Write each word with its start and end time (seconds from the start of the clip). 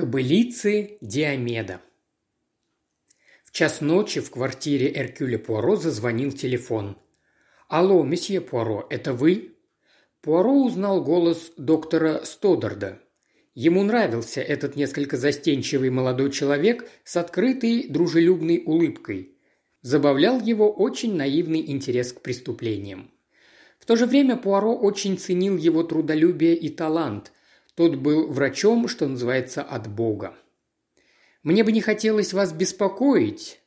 Кобылицы 0.00 0.96
Диомеда. 1.02 1.82
В 3.44 3.52
час 3.52 3.82
ночи 3.82 4.22
в 4.22 4.30
квартире 4.30 4.90
Эркюля 4.90 5.38
Пуаро 5.38 5.76
зазвонил 5.76 6.32
телефон. 6.32 6.96
«Алло, 7.68 8.02
месье 8.02 8.40
Пуаро, 8.40 8.86
это 8.88 9.12
вы?» 9.12 9.56
Пуаро 10.22 10.54
узнал 10.54 11.04
голос 11.04 11.52
доктора 11.58 12.24
Стодарда. 12.24 12.98
Ему 13.54 13.82
нравился 13.82 14.40
этот 14.40 14.74
несколько 14.74 15.18
застенчивый 15.18 15.90
молодой 15.90 16.30
человек 16.30 16.88
с 17.04 17.18
открытой 17.18 17.86
дружелюбной 17.86 18.62
улыбкой. 18.64 19.36
Забавлял 19.82 20.40
его 20.40 20.72
очень 20.72 21.14
наивный 21.14 21.70
интерес 21.70 22.14
к 22.14 22.22
преступлениям. 22.22 23.10
В 23.78 23.84
то 23.84 23.96
же 23.96 24.06
время 24.06 24.38
Пуаро 24.38 24.74
очень 24.74 25.18
ценил 25.18 25.58
его 25.58 25.82
трудолюбие 25.82 26.56
и 26.56 26.70
талант– 26.70 27.32
тот 27.80 27.96
был 27.96 28.26
врачом, 28.26 28.88
что 28.88 29.08
называется, 29.08 29.62
от 29.62 29.88
Бога. 29.88 30.34
«Мне 31.42 31.64
бы 31.64 31.72
не 31.72 31.80
хотелось 31.80 32.34
вас 32.34 32.52
беспокоить, 32.52 33.62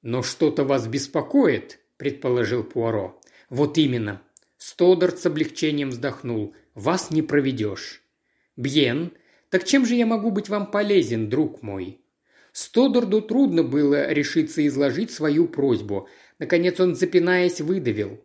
но 0.00 0.22
что-то 0.22 0.64
вас 0.64 0.86
беспокоит»,– 0.86 1.78
предположил 1.98 2.64
Пуаро. 2.64 3.20
«Вот 3.50 3.76
именно». 3.76 4.22
Стодарт 4.56 5.18
с 5.18 5.26
облегчением 5.26 5.90
вздохнул. 5.90 6.54
«Вас 6.72 7.10
не 7.10 7.20
проведешь». 7.20 8.02
«Бьен, 8.56 9.12
так 9.50 9.64
чем 9.64 9.84
же 9.84 9.96
я 9.96 10.06
могу 10.06 10.30
быть 10.30 10.48
вам 10.48 10.70
полезен, 10.70 11.28
друг 11.28 11.62
мой?» 11.62 12.00
Стодарду 12.52 13.20
трудно 13.20 13.64
было 13.64 14.10
решиться 14.10 14.66
изложить 14.66 15.10
свою 15.10 15.46
просьбу. 15.46 16.08
Наконец 16.38 16.80
он, 16.80 16.94
запинаясь, 16.94 17.60
выдавил. 17.60 18.18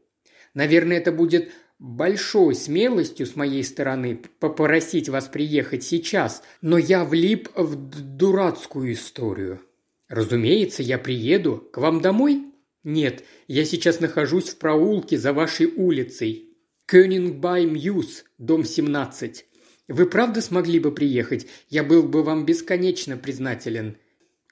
«Наверное, 0.53 0.99
это 0.99 1.11
будет 1.11 1.51
большой 1.83 2.55
смелостью 2.55 3.25
с 3.25 3.35
моей 3.35 3.63
стороны 3.63 4.21
попросить 4.39 5.09
вас 5.09 5.27
приехать 5.27 5.83
сейчас, 5.83 6.41
но 6.61 6.77
я 6.77 7.03
влип 7.03 7.49
в 7.55 7.75
дурацкую 7.75 8.93
историю. 8.93 9.59
Разумеется, 10.07 10.81
я 10.81 10.97
приеду. 10.97 11.57
К 11.73 11.79
вам 11.79 11.99
домой? 11.99 12.45
Нет, 12.85 13.25
я 13.47 13.65
сейчас 13.65 13.99
нахожусь 13.99 14.49
в 14.49 14.57
проулке 14.59 15.17
за 15.17 15.33
вашей 15.33 15.67
улицей. 15.67 16.55
Кёнингбай-Мьюз, 16.87 18.23
дом 18.37 18.63
17. 18.63 19.45
Вы 19.89 20.05
правда 20.05 20.41
смогли 20.41 20.79
бы 20.79 20.91
приехать? 20.93 21.47
Я 21.69 21.83
был 21.83 22.03
бы 22.03 22.23
вам 22.23 22.45
бесконечно 22.45 23.17
признателен. 23.17 23.97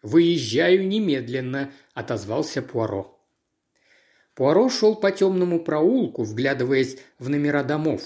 «Выезжаю 0.01 0.85
немедленно»,– 0.87 1.71
отозвался 1.93 2.61
Пуаро. 2.61 3.20
Пуаро 4.35 4.69
шел 4.69 4.95
по 4.95 5.11
темному 5.11 5.59
проулку, 5.59 6.23
вглядываясь 6.23 6.97
в 7.19 7.29
номера 7.29 7.63
домов. 7.63 8.01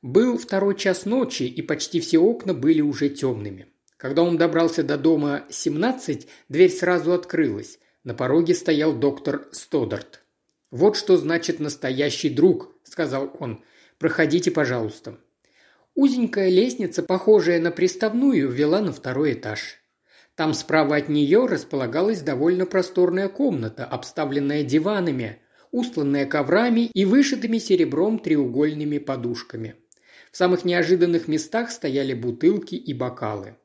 Был 0.00 0.38
второй 0.38 0.76
час 0.76 1.04
ночи, 1.04 1.42
и 1.42 1.60
почти 1.60 2.00
все 2.00 2.18
окна 2.18 2.54
были 2.54 2.80
уже 2.80 3.08
темными. 3.08 3.66
Когда 3.96 4.22
он 4.22 4.38
добрался 4.38 4.82
до 4.82 4.96
дома 4.96 5.44
17, 5.50 6.28
дверь 6.48 6.70
сразу 6.70 7.12
открылась. 7.12 7.78
На 8.04 8.14
пороге 8.14 8.54
стоял 8.54 8.94
доктор 8.94 9.48
Стодарт. 9.52 10.22
«Вот 10.70 10.96
что 10.96 11.16
значит 11.16 11.60
настоящий 11.60 12.30
друг»,– 12.30 12.72
сказал 12.84 13.34
он. 13.40 13.64
«Проходите, 13.98 14.50
пожалуйста». 14.50 15.18
Узенькая 15.94 16.48
лестница, 16.48 17.02
похожая 17.02 17.60
на 17.60 17.72
приставную, 17.72 18.48
вела 18.48 18.80
на 18.80 18.92
второй 18.92 19.32
этаж. 19.32 19.78
Там 20.36 20.54
справа 20.54 20.94
от 20.94 21.08
нее 21.08 21.46
располагалась 21.46 22.20
довольно 22.20 22.66
просторная 22.66 23.28
комната, 23.28 23.84
обставленная 23.84 24.62
диванами, 24.62 25.42
устланная 25.72 26.26
коврами 26.26 26.90
и 26.92 27.04
вышитыми 27.04 27.58
серебром 27.58 28.18
треугольными 28.18 28.98
подушками. 28.98 29.76
В 30.32 30.36
самых 30.36 30.64
неожиданных 30.64 31.28
местах 31.28 31.70
стояли 31.70 32.14
бутылки 32.14 32.74
и 32.74 32.94
бокалы. 32.94 33.56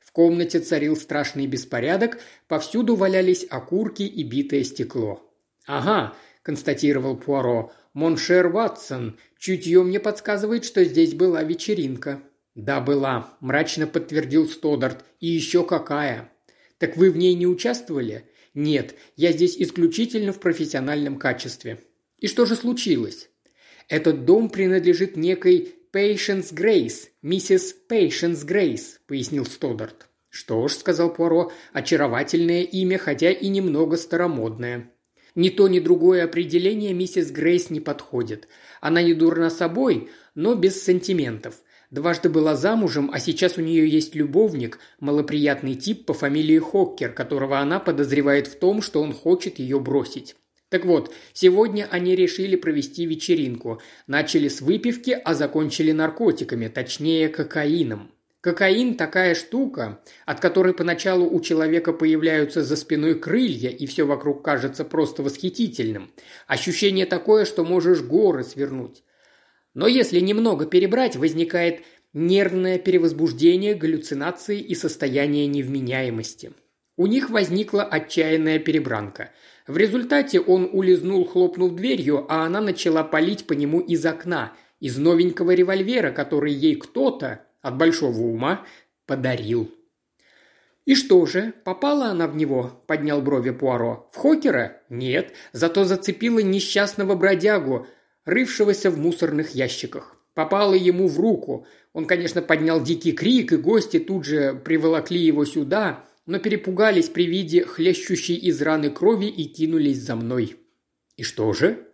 В 0.00 0.12
комнате 0.12 0.60
царил 0.60 0.96
страшный 0.96 1.46
беспорядок, 1.46 2.18
повсюду 2.48 2.96
валялись 2.96 3.46
окурки 3.48 4.02
и 4.02 4.22
битое 4.22 4.64
стекло. 4.64 5.20
«Ага»,– 5.66 6.14
констатировал 6.42 7.16
Пуаро,– 7.16 7.72
«Mon 7.94 8.24
cher 8.24 8.48
Ватсон, 8.48 9.18
чутье 9.38 9.82
мне 9.82 10.00
подсказывает, 10.00 10.64
что 10.64 10.82
здесь 10.84 11.14
была 11.14 11.42
вечеринка». 11.42 12.22
«Да, 12.54 12.80
была»,– 12.80 13.36
мрачно 13.40 13.86
подтвердил 13.86 14.48
Стодарт. 14.48 15.04
«И 15.20 15.28
еще 15.28 15.64
какая». 15.64 16.31
«Так 16.82 16.96
вы 16.96 17.12
в 17.12 17.16
ней 17.16 17.34
не 17.34 17.46
участвовали?» 17.46 18.24
Нет, 18.54 18.96
я 19.14 19.30
здесь 19.30 19.56
исключительно 19.56 20.32
в 20.32 20.40
профессиональном 20.40 21.16
качестве. 21.16 21.78
И 22.18 22.26
что 22.26 22.44
же 22.44 22.56
случилось? 22.56 23.30
Этот 23.88 24.24
дом 24.24 24.50
принадлежит 24.50 25.16
некой 25.16 25.76
Patience 25.92 26.52
Грейс, 26.52 27.08
миссис 27.22 27.76
Patience 27.88 28.44
Грейс, 28.44 28.98
пояснил 29.06 29.46
Стодарт. 29.46 30.08
Что 30.28 30.66
ж, 30.66 30.72
сказал 30.72 31.14
Пуаро, 31.14 31.52
очаровательное 31.72 32.62
имя, 32.64 32.98
хотя 32.98 33.30
и 33.30 33.46
немного 33.46 33.96
старомодное. 33.96 34.90
Ни 35.36 35.50
то, 35.50 35.68
ни 35.68 35.78
другое 35.78 36.24
определение 36.24 36.92
миссис 36.94 37.30
Грейс 37.30 37.70
не 37.70 37.78
подходит. 37.78 38.48
Она 38.80 39.02
не 39.02 39.14
дурна 39.14 39.50
собой, 39.50 40.10
но 40.34 40.56
без 40.56 40.82
сантиментов– 40.82 41.62
Дважды 41.92 42.30
была 42.30 42.56
замужем, 42.56 43.10
а 43.12 43.20
сейчас 43.20 43.58
у 43.58 43.60
нее 43.60 43.86
есть 43.86 44.14
любовник, 44.14 44.78
малоприятный 44.98 45.74
тип 45.74 46.06
по 46.06 46.14
фамилии 46.14 46.58
Хоккер, 46.58 47.12
которого 47.12 47.58
она 47.58 47.80
подозревает 47.80 48.46
в 48.46 48.58
том, 48.58 48.80
что 48.80 49.02
он 49.02 49.12
хочет 49.12 49.58
ее 49.58 49.78
бросить. 49.78 50.34
Так 50.70 50.86
вот, 50.86 51.12
сегодня 51.34 51.86
они 51.90 52.16
решили 52.16 52.56
провести 52.56 53.04
вечеринку. 53.04 53.82
Начали 54.06 54.48
с 54.48 54.62
выпивки, 54.62 55.10
а 55.10 55.34
закончили 55.34 55.92
наркотиками, 55.92 56.68
точнее 56.68 57.28
кокаином. 57.28 58.10
Кокаин– 58.40 58.94
такая 58.96 59.34
штука, 59.34 60.00
от 60.24 60.40
которой 60.40 60.72
поначалу 60.72 61.28
у 61.28 61.42
человека 61.42 61.92
появляются 61.92 62.64
за 62.64 62.76
спиной 62.76 63.16
крылья, 63.16 63.68
и 63.68 63.84
все 63.84 64.06
вокруг 64.06 64.42
кажется 64.42 64.86
просто 64.86 65.22
восхитительным. 65.22 66.10
Ощущение 66.46 67.04
такое, 67.04 67.44
что 67.44 67.66
можешь 67.66 68.00
горы 68.00 68.44
свернуть. 68.44 69.04
Но 69.74 69.86
если 69.86 70.20
немного 70.20 70.66
перебрать, 70.66 71.16
возникает 71.16 71.82
нервное 72.12 72.78
перевозбуждение, 72.78 73.74
галлюцинации 73.74 74.60
и 74.60 74.74
состояние 74.74 75.46
невменяемости. 75.46 76.52
У 76.96 77.06
них 77.06 77.30
возникла 77.30 77.82
отчаянная 77.82 78.58
перебранка. 78.58 79.30
В 79.66 79.76
результате 79.76 80.40
он 80.40 80.68
улизнул, 80.72 81.24
хлопнув 81.24 81.74
дверью, 81.74 82.26
а 82.28 82.44
она 82.44 82.60
начала 82.60 83.02
палить 83.02 83.46
по 83.46 83.54
нему 83.54 83.80
из 83.80 84.04
окна, 84.04 84.52
из 84.78 84.98
новенького 84.98 85.52
револьвера, 85.52 86.10
который 86.10 86.52
ей 86.52 86.74
кто-то 86.74 87.46
от 87.62 87.78
большого 87.78 88.20
ума 88.20 88.66
подарил. 89.06 89.70
«И 90.84 90.96
что 90.96 91.24
же, 91.26 91.54
попала 91.64 92.06
она 92.06 92.26
в 92.26 92.36
него?»– 92.36 92.82
поднял 92.88 93.22
брови 93.22 93.50
Пуаро. 93.50 94.10
«В 94.12 94.16
Хокера? 94.16 94.82
Нет, 94.88 95.32
зато 95.52 95.84
зацепила 95.84 96.40
несчастного 96.40 97.14
бродягу, 97.14 97.86
рывшегося 98.24 98.90
в 98.90 98.98
мусорных 98.98 99.54
ящиках. 99.54 100.16
Попало 100.34 100.74
ему 100.74 101.08
в 101.08 101.18
руку. 101.20 101.66
Он, 101.92 102.06
конечно, 102.06 102.40
поднял 102.40 102.82
дикий 102.82 103.12
крик, 103.12 103.52
и 103.52 103.56
гости 103.56 103.98
тут 103.98 104.24
же 104.24 104.54
приволокли 104.64 105.18
его 105.18 105.44
сюда, 105.44 106.04
но 106.24 106.38
перепугались 106.38 107.08
при 107.08 107.26
виде 107.26 107.64
хлещущей 107.64 108.36
из 108.36 108.62
раны 108.62 108.90
крови 108.90 109.26
и 109.26 109.44
кинулись 109.44 110.00
за 110.00 110.16
мной. 110.16 110.56
И 111.16 111.22
что 111.22 111.52
же? 111.52 111.86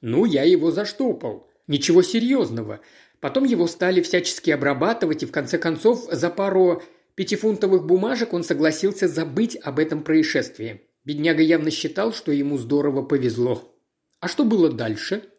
Ну, 0.00 0.24
я 0.24 0.44
его 0.44 0.70
заштопал. 0.70 1.48
Ничего 1.66 2.02
серьезного. 2.02 2.80
Потом 3.20 3.44
его 3.44 3.66
стали 3.66 4.00
всячески 4.00 4.50
обрабатывать, 4.50 5.22
и 5.22 5.26
в 5.26 5.32
конце 5.32 5.58
концов 5.58 6.08
за 6.10 6.30
пару 6.30 6.82
пятифунтовых 7.16 7.86
бумажек 7.86 8.32
он 8.32 8.44
согласился 8.44 9.08
забыть 9.08 9.56
об 9.62 9.78
этом 9.78 10.02
происшествии. 10.02 10.82
Бедняга 11.04 11.42
явно 11.42 11.70
считал, 11.70 12.12
что 12.12 12.32
ему 12.32 12.56
здорово 12.56 13.02
повезло. 13.02 13.74
А 14.20 14.28
что 14.28 14.44
было 14.44 14.70
дальше? 14.70 15.29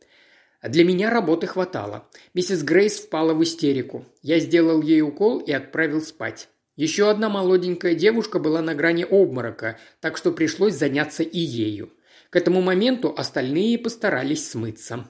Для 0.61 0.83
меня 0.83 1.09
работы 1.09 1.47
хватало. 1.47 2.07
Миссис 2.33 2.61
Грейс 2.63 2.99
впала 2.99 3.33
в 3.33 3.41
истерику. 3.43 4.05
Я 4.21 4.39
сделал 4.39 4.81
ей 4.81 5.01
укол 5.01 5.39
и 5.39 5.51
отправил 5.51 6.01
спать. 6.01 6.49
Еще 6.75 7.09
одна 7.09 7.29
молоденькая 7.29 7.95
девушка 7.95 8.39
была 8.39 8.61
на 8.61 8.75
грани 8.75 9.03
обморока, 9.03 9.79
так 9.99 10.17
что 10.17 10.31
пришлось 10.31 10.75
заняться 10.75 11.23
и 11.23 11.39
ею. 11.39 11.91
К 12.29 12.35
этому 12.35 12.61
моменту 12.61 13.13
остальные 13.15 13.77
постарались 13.77 14.49
смыться. 14.49 15.07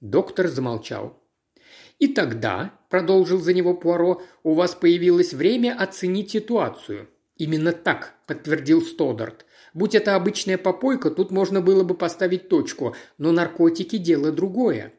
Доктор 0.00 0.48
замолчал. 0.48 1.22
«И 1.98 2.08
тогда»,– 2.08 2.72
продолжил 2.90 3.40
за 3.40 3.52
него 3.52 3.74
Пуаро,– 3.74 4.22
«у 4.42 4.54
вас 4.54 4.74
появилось 4.74 5.32
время 5.32 5.76
оценить 5.78 6.32
ситуацию». 6.32 7.08
«Именно 7.36 7.72
так»,– 7.72 8.14
подтвердил 8.26 8.82
Стодарт. 8.82 9.46
Будь 9.74 9.96
это 9.96 10.14
обычная 10.14 10.56
попойка, 10.56 11.10
тут 11.10 11.32
можно 11.32 11.60
было 11.60 11.82
бы 11.82 11.94
поставить 11.94 12.48
точку, 12.48 12.94
но 13.18 13.32
наркотики– 13.32 13.96
дело 13.98 14.30
другое. 14.30 14.94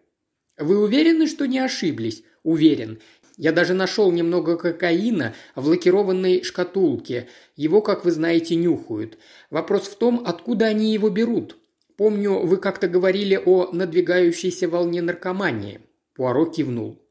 Вы 0.57 0.77
уверены, 0.80 1.27
что 1.27 1.48
не 1.48 1.60
ошиблись? 1.60 2.24
Уверен. 2.44 3.00
Я 3.38 3.54
даже 3.54 3.74
нашел 3.74 4.12
немного 4.12 4.57
кокаина 4.57 5.33
в 5.56 5.68
лакированной 5.68 6.44
шкатулке. 6.44 7.27
Его, 7.56 7.81
как 7.81 8.06
вы 8.06 8.12
знаете, 8.12 8.56
нюхают. 8.56 9.18
Вопрос 9.50 9.88
в 9.88 9.95
том, 9.98 10.24
откуда 10.25 10.66
они 10.66 10.94
его 10.94 11.10
берут. 11.10 11.57
Помню, 11.98 12.39
вы 12.45 12.57
как-то 12.57 12.88
говорили 12.89 13.42
о 13.44 13.71
надвигающейся 13.71 14.68
волне 14.68 15.01
наркомании. 15.01 15.81
Пуаро 16.13 16.45
кивнул. 16.45 17.01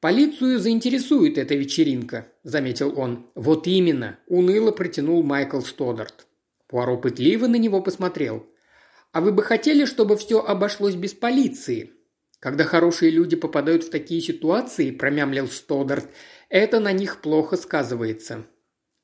«Полицию 0.00 0.60
заинтересует 0.60 1.38
эта 1.38 1.56
вечеринка»,– 1.56 2.28
заметил 2.44 2.96
он. 2.96 3.26
«Вот 3.34 3.66
именно»,– 3.66 4.16
уныло 4.28 4.70
протянул 4.70 5.24
Майкл 5.24 5.60
Стодарт. 5.60 6.27
Пуаро 6.68 6.98
пытливо 6.98 7.46
на 7.46 7.56
него 7.56 7.82
посмотрел. 7.82 8.46
«А 9.12 9.20
вы 9.20 9.32
бы 9.32 9.42
хотели, 9.42 9.86
чтобы 9.86 10.16
все 10.16 10.40
обошлось 10.40 10.94
без 10.94 11.14
полиции?» 11.14 11.92
«Когда 12.40 12.64
хорошие 12.64 13.10
люди 13.10 13.34
попадают 13.34 13.84
в 13.84 13.90
такие 13.90 14.20
ситуации»,– 14.20 14.90
промямлил 14.92 15.48
Стодарт,– 15.48 16.08
«это 16.50 16.78
на 16.78 16.92
них 16.92 17.20
плохо 17.20 17.56
сказывается». 17.56 18.46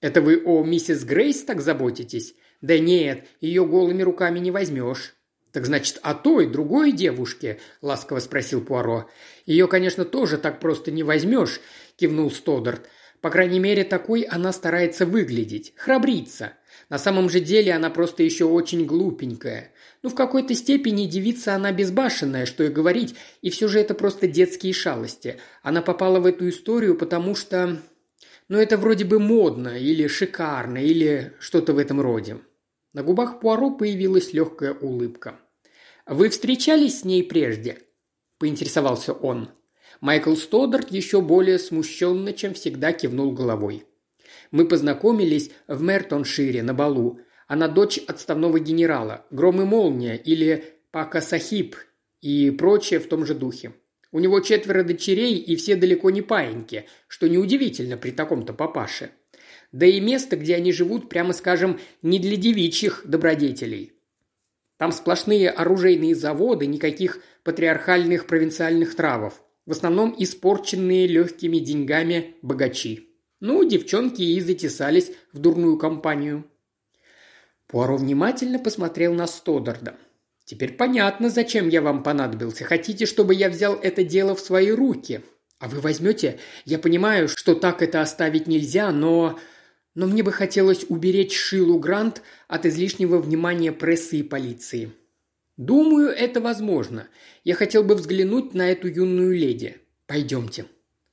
«Это 0.01 0.21
вы 0.21 0.43
о 0.45 0.63
миссис 0.63 1.05
Грейс 1.05 1.43
так 1.43 1.61
заботитесь?» 1.61 2.35
«Да 2.61 2.79
нет, 2.79 3.27
ее 3.41 3.67
голыми 3.67 4.03
руками 4.03 4.39
не 4.39 4.51
возьмешь». 4.51 5.15
«Так 5.53 5.67
значит, 5.67 5.99
о 6.03 6.15
той, 6.15 6.47
другой 6.47 6.93
девушке?»– 6.93 7.61
ласково 7.83 8.21
спросил 8.21 8.65
Пуаро. 8.65 9.09
«Ее, 9.47 9.69
конечно, 9.69 10.05
тоже 10.05 10.39
так 10.39 10.61
просто 10.61 10.91
не 10.91 11.03
возьмешь»,– 11.03 11.61
кивнул 11.97 12.31
Стодарт. 12.31 12.89
«По 13.21 13.31
крайней 13.31 13.59
мере, 13.59 13.85
такой 13.85 14.23
она 14.23 14.53
старается 14.53 15.07
выглядеть, 15.07 15.75
храбриться. 15.77 16.55
На 16.89 16.99
самом 16.99 17.31
же 17.31 17.41
деле 17.41 17.73
она 17.73 17.91
просто 17.91 18.23
еще 18.23 18.45
очень 18.45 18.85
глупенькая. 18.85 19.73
Ну, 20.03 20.11
в 20.11 20.15
какой-то 20.15 20.55
степени 20.55 21.07
девица 21.07 21.55
она 21.55 21.73
безбашенная, 21.73 22.47
что 22.47 22.65
и 22.65 22.69
говорить, 22.69 23.15
и 23.43 23.51
все 23.51 23.69
же 23.69 23.81
это 23.81 23.95
просто 23.95 24.27
детские 24.27 24.73
шалости. 24.73 25.39
Она 25.63 25.83
попала 25.83 26.21
в 26.21 26.27
эту 26.27 26.49
историю, 26.49 26.97
потому 26.97 27.35
что... 27.35 27.81
Ну, 28.49 28.59
это 28.59 28.77
вроде 28.77 29.07
бы 29.07 29.19
модно, 29.19 29.79
или 29.79 30.07
шикарно, 30.07 30.77
или 30.77 31.33
что-то 31.39 31.73
в 31.73 31.79
этом 31.79 32.01
роде. 32.01 32.39
На 32.93 33.03
губах 33.03 33.41
Пуаро 33.41 33.71
появилась 33.71 34.35
легкая 34.35 34.75
улыбка. 34.75 35.41
«Вы 36.07 36.29
встречались 36.29 37.01
с 37.01 37.05
ней 37.05 37.25
прежде?»– 37.25 37.79
поинтересовался 38.39 39.15
он. 39.15 39.49
Майкл 40.01 40.35
Стодарт 40.35 40.91
еще 40.91 41.23
более 41.23 41.59
смущенно, 41.59 42.35
чем 42.35 42.53
всегда, 42.53 42.93
кивнул 42.93 43.33
головой. 43.33 43.85
«Мы 44.55 44.69
познакомились 44.69 45.51
в 45.67 45.83
Мертоншире 45.83 46.63
на 46.63 46.75
балу. 46.75 47.19
Она 47.49 47.67
дочь 47.67 47.99
отставного 48.07 48.61
генерала, 48.61 49.27
Гром 49.33 49.61
и 49.61 49.65
Молния 49.65 50.15
или 50.15 50.63
Пака 50.93 51.21
Сахиб 51.21 51.75
и 52.21 52.53
прочее 52.53 53.01
в 53.01 53.09
том 53.09 53.27
же 53.27 53.35
духе. 53.35 53.73
У 54.13 54.21
него 54.21 54.39
четверо 54.39 54.85
дочерей 54.85 55.39
и 55.39 55.57
все 55.57 55.75
далеко 55.75 56.11
не 56.11 56.23
паиньки, 56.23 56.85
что 57.09 57.29
неудивительно 57.29 57.97
при 57.97 58.13
таком-то 58.13 58.53
папаше. 58.53 59.11
Да 59.73 59.87
и 59.87 59.99
место, 59.99 60.37
где 60.37 60.55
они 60.55 60.71
живут, 60.71 61.09
прямо 61.09 61.33
скажем, 61.33 61.81
не 62.03 62.21
для 62.21 62.37
девичьих 62.37 63.03
добродетелей. 63.07 63.95
Там 64.77 64.93
сплошные 64.93 65.51
оружейные 65.51 66.15
заводы, 66.15 66.67
никаких 66.67 67.19
патриархальных 67.43 68.29
провинциальных 68.29 68.95
травов. 68.95 69.43
В 69.67 69.73
основном 69.73 70.15
испорченные 70.17 71.09
легкими 71.09 71.59
деньгами 71.59 72.37
богачи. 72.41 73.14
Ну, 73.41 73.65
девчонки 73.65 74.23
и 74.23 74.41
затесались 74.41 75.13
в 75.33 75.39
дурную 75.39 75.77
компанию. 75.77 76.45
Пуаро 77.67 77.97
внимательно 77.97 78.59
посмотрел 78.59 79.15
на 79.15 79.27
Стодарда. 79.27 79.97
«Теперь 80.45 80.75
понятно, 80.75 81.31
зачем 81.31 81.69
я 81.69 81.81
вам 81.81 82.03
понадобился. 82.03 82.65
Хотите, 82.65 83.07
чтобы 83.07 83.35
я 83.35 83.49
взял 83.49 83.75
это 83.75 84.05
дело 84.05 84.35
в 84.35 84.41
свои 84.41 84.71
руки? 84.71 85.23
А 85.59 85.69
вы 85.69 85.81
возьмете? 85.81 86.39
Я 86.67 86.79
понимаю, 86.79 87.29
что 87.29 87.55
так 87.55 87.81
это 87.83 88.03
оставить 88.03 88.47
нельзя, 88.47 88.93
но... 88.93 89.39
Но 89.95 90.07
мне 90.07 90.23
бы 90.23 90.33
хотелось 90.33 90.85
уберечь 90.89 91.35
Шилу 91.35 91.79
Грант 91.79 92.21
от 92.49 92.67
излишнего 92.67 93.19
внимания 93.19 93.73
прессы 93.73 94.19
и 94.19 94.23
полиции. 94.23 94.93
Думаю, 95.57 96.09
это 96.09 96.41
возможно. 96.41 97.09
Я 97.45 97.55
хотел 97.55 97.85
бы 97.85 97.95
взглянуть 97.95 98.55
на 98.55 98.71
эту 98.71 98.89
юную 98.89 99.35
леди. 99.35 99.77
Пойдемте». 100.07 100.67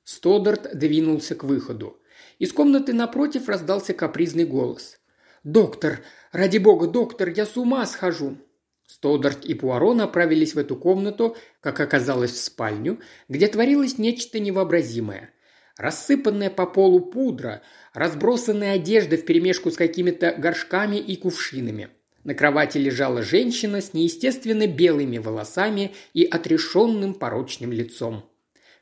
Стодарт 0.04 0.76
двинулся 0.76 1.34
к 1.34 1.44
выходу. 1.44 2.01
Из 2.38 2.52
комнаты 2.52 2.92
напротив 2.92 3.48
раздался 3.48 3.94
капризный 3.94 4.44
голос. 4.44 4.98
«Доктор! 5.44 6.02
Ради 6.30 6.58
бога, 6.58 6.86
доктор, 6.86 7.28
я 7.28 7.46
с 7.46 7.56
ума 7.56 7.84
схожу!» 7.86 8.38
Стодарт 8.86 9.44
и 9.44 9.54
Пуаро 9.54 9.94
направились 9.94 10.54
в 10.54 10.58
эту 10.58 10.76
комнату, 10.76 11.36
как 11.60 11.80
оказалось, 11.80 12.32
в 12.32 12.38
спальню, 12.38 13.00
где 13.28 13.48
творилось 13.48 13.98
нечто 13.98 14.38
невообразимое. 14.38 15.30
Рассыпанная 15.76 16.50
по 16.50 16.66
полу 16.66 17.00
пудра, 17.00 17.62
разбросанная 17.94 18.74
одежда 18.74 19.16
вперемешку 19.16 19.70
с 19.70 19.76
какими-то 19.76 20.34
горшками 20.36 20.96
и 20.96 21.16
кувшинами. 21.16 21.88
На 22.24 22.34
кровати 22.34 22.78
лежала 22.78 23.22
женщина 23.22 23.80
с 23.80 23.94
неестественно 23.94 24.66
белыми 24.66 25.18
волосами 25.18 25.92
и 26.12 26.24
отрешенным 26.24 27.14
порочным 27.14 27.72
лицом. 27.72 28.24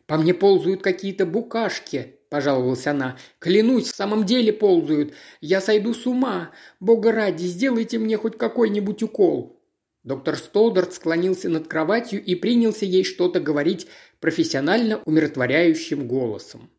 «По 0.06 0.18
мне 0.18 0.34
ползают 0.34 0.82
какие-то 0.82 1.24
букашки»,– 1.24 2.16
пожаловалась 2.30 2.86
она. 2.86 3.18
«Клянусь, 3.38 3.88
в 3.88 3.96
самом 3.96 4.24
деле 4.24 4.52
ползают. 4.52 5.12
Я 5.40 5.60
сойду 5.60 5.92
с 5.92 6.06
ума. 6.06 6.52
Бога 6.78 7.12
ради, 7.12 7.44
сделайте 7.44 7.98
мне 7.98 8.16
хоть 8.16 8.38
какой-нибудь 8.38 9.02
укол». 9.02 9.60
Доктор 10.02 10.36
Столдарт 10.36 10.94
склонился 10.94 11.50
над 11.50 11.68
кроватью 11.68 12.24
и 12.24 12.34
принялся 12.34 12.86
ей 12.86 13.04
что-то 13.04 13.38
говорить 13.38 13.86
профессионально 14.18 15.02
умиротворяющим 15.04 16.08
голосом. 16.08 16.70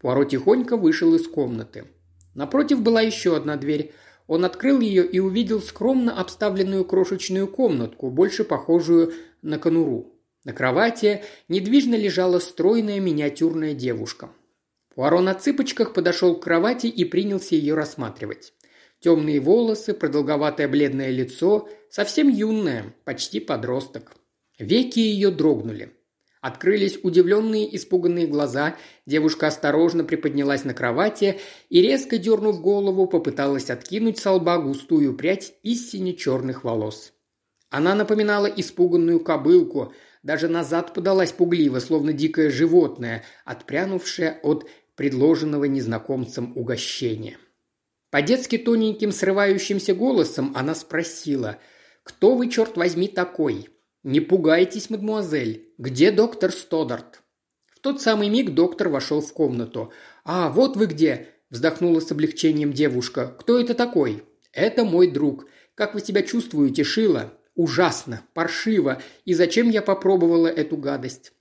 Пуаро 0.00 0.24
тихонько 0.24 0.76
вышел 0.76 1.14
из 1.14 1.26
комнаты. 1.26 1.86
Напротив 2.34 2.82
была 2.82 3.00
еще 3.00 3.36
одна 3.36 3.56
дверь. 3.56 3.92
Он 4.26 4.44
открыл 4.44 4.80
ее 4.80 5.06
и 5.06 5.18
увидел 5.18 5.62
скромно 5.62 6.18
обставленную 6.18 6.84
крошечную 6.84 7.46
комнатку, 7.46 8.10
больше 8.10 8.44
похожую 8.44 9.14
на 9.40 9.58
конуру. 9.58 10.12
На 10.44 10.52
кровати 10.52 11.22
недвижно 11.48 11.94
лежала 11.94 12.38
стройная 12.38 13.00
миниатюрная 13.00 13.74
девушка. 13.74 14.30
Пуаро 14.94 15.20
на 15.20 15.34
цыпочках 15.34 15.94
подошел 15.94 16.36
к 16.36 16.42
кровати 16.42 16.86
и 16.86 17.04
принялся 17.04 17.54
ее 17.54 17.74
рассматривать. 17.74 18.52
Темные 19.00 19.40
волосы, 19.40 19.94
продолговатое 19.94 20.68
бледное 20.68 21.10
лицо, 21.10 21.68
совсем 21.90 22.28
юное, 22.28 22.94
почти 23.04 23.40
подросток. 23.40 24.12
Веки 24.58 25.00
ее 25.00 25.30
дрогнули. 25.30 25.92
Открылись 26.40 26.98
удивленные, 27.02 27.74
испуганные 27.74 28.26
глаза, 28.26 28.76
девушка 29.06 29.46
осторожно 29.46 30.04
приподнялась 30.04 30.64
на 30.64 30.74
кровати 30.74 31.40
и, 31.68 31.80
резко 31.80 32.18
дернув 32.18 32.60
голову, 32.60 33.06
попыталась 33.06 33.70
откинуть 33.70 34.18
с 34.18 34.28
лба 34.28 34.58
густую 34.58 35.14
прядь 35.14 35.54
истине 35.62 36.14
черных 36.14 36.64
волос. 36.64 37.12
Она 37.70 37.94
напоминала 37.94 38.46
испуганную 38.46 39.20
кобылку– 39.20 39.94
даже 40.22 40.46
назад 40.46 40.94
подалась 40.94 41.32
пугливо, 41.32 41.80
словно 41.80 42.12
дикое 42.12 42.48
животное, 42.48 43.24
отпрянувшее 43.44 44.38
от 44.42 44.66
предложенного 45.02 45.64
незнакомцем 45.64 46.52
угощения. 46.54 47.36
По-детски 48.12 48.56
тоненьким 48.56 49.10
срывающимся 49.10 49.96
голосом 49.96 50.52
она 50.54 50.76
спросила 50.76 51.58
«Кто 52.04 52.36
вы, 52.36 52.48
черт 52.48 52.76
возьми, 52.76 53.08
такой?» 53.08 53.68
«Не 54.04 54.20
пугайтесь, 54.20 54.90
мадмуазель. 54.90 55.74
Где 55.76 56.12
доктор 56.12 56.52
Стодарт?» 56.52 57.20
В 57.66 57.80
тот 57.80 58.00
самый 58.00 58.28
миг 58.28 58.54
доктор 58.54 58.90
вошел 58.90 59.20
в 59.20 59.32
комнату. 59.32 59.92
«А, 60.22 60.50
вот 60.50 60.76
вы 60.76 60.86
где!»– 60.86 61.30
вздохнула 61.50 61.98
с 61.98 62.12
облегчением 62.12 62.72
девушка. 62.72 63.34
«Кто 63.40 63.58
это 63.58 63.74
такой?» 63.74 64.22
«Это 64.52 64.84
мой 64.84 65.08
друг. 65.10 65.46
Как 65.74 65.94
вы 65.94 66.00
себя 66.00 66.22
чувствуете, 66.22 66.84
Шила?» 66.84 67.32
Ужасно, 67.56 68.22
паршиво. 68.34 69.02
И 69.24 69.34
зачем 69.34 69.68
я 69.68 69.82
попробовала 69.82 70.46
эту 70.46 70.76
гадость? 70.76 71.32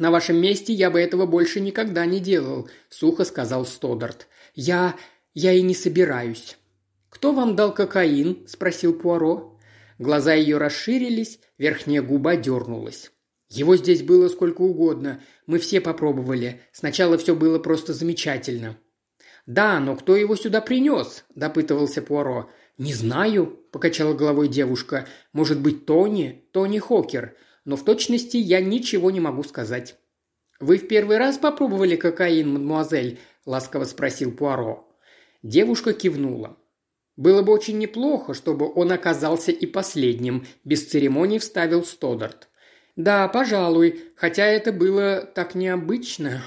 На 0.00 0.10
вашем 0.10 0.40
месте 0.40 0.72
я 0.72 0.90
бы 0.90 0.98
этого 0.98 1.26
больше 1.26 1.60
никогда 1.60 2.06
не 2.06 2.20
делал, 2.20 2.70
сухо 2.88 3.26
сказал 3.26 3.66
Стодарт. 3.66 4.28
Я... 4.54 4.96
я 5.34 5.52
и 5.52 5.60
не 5.60 5.74
собираюсь. 5.74 6.56
Кто 7.10 7.32
вам 7.32 7.54
дал 7.54 7.74
кокаин? 7.74 8.48
спросил 8.48 8.94
Пуаро. 8.94 9.58
Глаза 9.98 10.32
ее 10.32 10.56
расширились, 10.56 11.38
верхняя 11.58 12.00
губа 12.00 12.36
дернулась. 12.36 13.12
Его 13.50 13.76
здесь 13.76 14.02
было 14.02 14.28
сколько 14.28 14.62
угодно. 14.62 15.20
Мы 15.44 15.58
все 15.58 15.82
попробовали. 15.82 16.62
Сначала 16.72 17.18
все 17.18 17.34
было 17.34 17.58
просто 17.58 17.92
замечательно. 17.92 18.78
«Да, 19.44 19.80
но 19.80 19.96
кто 19.96 20.16
его 20.16 20.34
сюда 20.34 20.62
принес?»– 20.62 21.24
допытывался 21.34 22.00
Пуаро. 22.00 22.48
«Не 22.78 22.94
знаю»,– 22.94 23.58
покачала 23.70 24.14
головой 24.14 24.48
девушка. 24.48 25.06
«Может 25.34 25.60
быть, 25.60 25.84
Тони? 25.84 26.48
Тони 26.52 26.78
Хокер. 26.78 27.36
Но 27.64 27.76
в 27.76 27.84
точности 27.84 28.36
я 28.36 28.60
ничего 28.60 29.10
не 29.10 29.20
могу 29.20 29.42
сказать». 29.42 29.96
«Вы 30.58 30.76
в 30.76 30.88
первый 30.88 31.16
раз 31.16 31.38
попробовали 31.38 31.96
кокаин, 31.96 32.52
мадемуазель?»– 32.52 33.18
ласково 33.46 33.84
спросил 33.84 34.32
Пуаро. 34.32 34.86
Девушка 35.42 35.94
кивнула. 35.94 36.58
«Было 37.16 37.40
бы 37.42 37.52
очень 37.52 37.78
неплохо, 37.78 38.34
чтобы 38.34 38.70
он 38.72 38.92
оказался 38.92 39.52
и 39.52 39.64
последним»,– 39.66 40.46
без 40.64 40.86
церемоний 40.86 41.38
вставил 41.38 41.84
Стодарт. 41.84 42.48
«Да, 42.96 43.26
пожалуй, 43.28 44.02
хотя 44.16 44.44
это 44.44 44.72
было 44.72 45.22
так 45.22 45.54
необычно». 45.54 46.42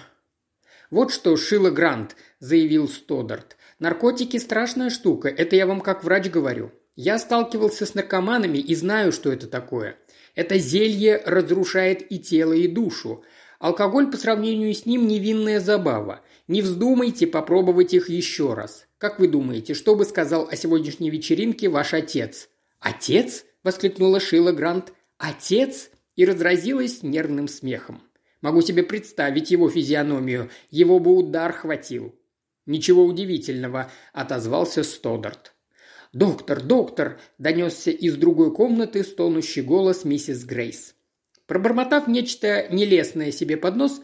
«Вот 0.91 1.11
что, 1.11 1.35
Шила 1.37 1.71
Грант»,– 1.71 2.15
заявил 2.39 2.87
Стодарт. 2.87 3.57
Наркотики– 3.83 4.37
страшная 4.39 4.89
штука, 4.89 5.27
это 5.27 5.57
я 5.57 5.67
вам 5.67 5.81
как 5.81 6.05
врач 6.05 6.29
говорю. 6.29 6.71
Я 6.95 7.17
сталкивался 7.17 7.85
с 7.85 7.95
наркоманами 7.95 8.57
и 8.57 8.75
знаю, 8.75 9.11
что 9.11 9.29
это 9.29 9.47
такое. 9.47 9.97
Это 10.35 10.57
зелье 10.57 11.21
разрушает 11.25 12.11
и 12.11 12.19
тело, 12.19 12.53
и 12.53 12.67
душу. 12.67 13.23
Алкоголь 13.59 14.09
по 14.09 14.17
сравнению 14.17 14.73
с 14.73 14.85
ним 14.85 15.07
невинная 15.07 15.59
забава. 15.59 16.21
Не 16.47 16.61
вздумайте 16.61 17.27
попробовать 17.27 17.93
их 17.93 18.09
еще 18.09 18.53
раз. 18.53 18.87
Как 18.97 19.19
вы 19.19 19.27
думаете, 19.27 19.73
что 19.73 19.95
бы 19.95 20.05
сказал 20.05 20.47
о 20.49 20.55
сегодняшней 20.55 21.09
вечеринке 21.09 21.69
ваш 21.69 21.93
отец?» 21.93 22.49
«Отец?»– 22.79 23.45
воскликнула 23.63 24.19
Шила 24.19 24.51
Грант. 24.51 24.93
«Отец?»– 25.17 25.89
и 26.15 26.25
разразилась 26.25 27.01
нервным 27.01 27.47
смехом. 27.47 28.01
Могу 28.41 28.61
себе 28.61 28.83
представить 28.83 29.51
его 29.51 29.69
физиономию, 29.69 30.49
его 30.69 30.99
бы 30.99 31.15
удар 31.15 31.53
хватил. 31.53 32.13
«Ничего 32.65 33.03
удивительного»,– 33.03 33.89
отозвался 34.13 34.83
Стодарт. 34.83 35.52
«Доктор, 36.13 36.61
доктор!»– 36.61 37.19
донесся 37.39 37.89
из 37.89 38.15
другой 38.15 38.53
комнаты 38.53 39.03
стонущий 39.03 39.63
голос 39.63 40.05
миссис 40.05 40.45
Грейс. 40.45 40.95
Пробормотав 41.47 42.07
нечто 42.07 42.67
нелестное 42.69 43.31
себе 43.31 43.57
под 43.57 43.75
нос, 43.75 44.01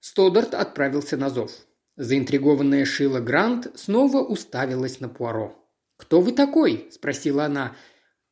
Стодарт 0.00 0.52
отправился 0.52 1.16
на 1.16 1.30
зов. 1.30 1.52
Заинтригованная 1.96 2.84
Шила 2.84 3.20
Грант 3.20 3.70
снова 3.76 4.18
уставилась 4.18 4.98
на 5.00 5.08
Пуаро. 5.08 5.56
«Кто 5.96 6.20
вы 6.20 6.32
такой?»– 6.32 6.88
спросила 6.90 7.44
она. 7.44 7.76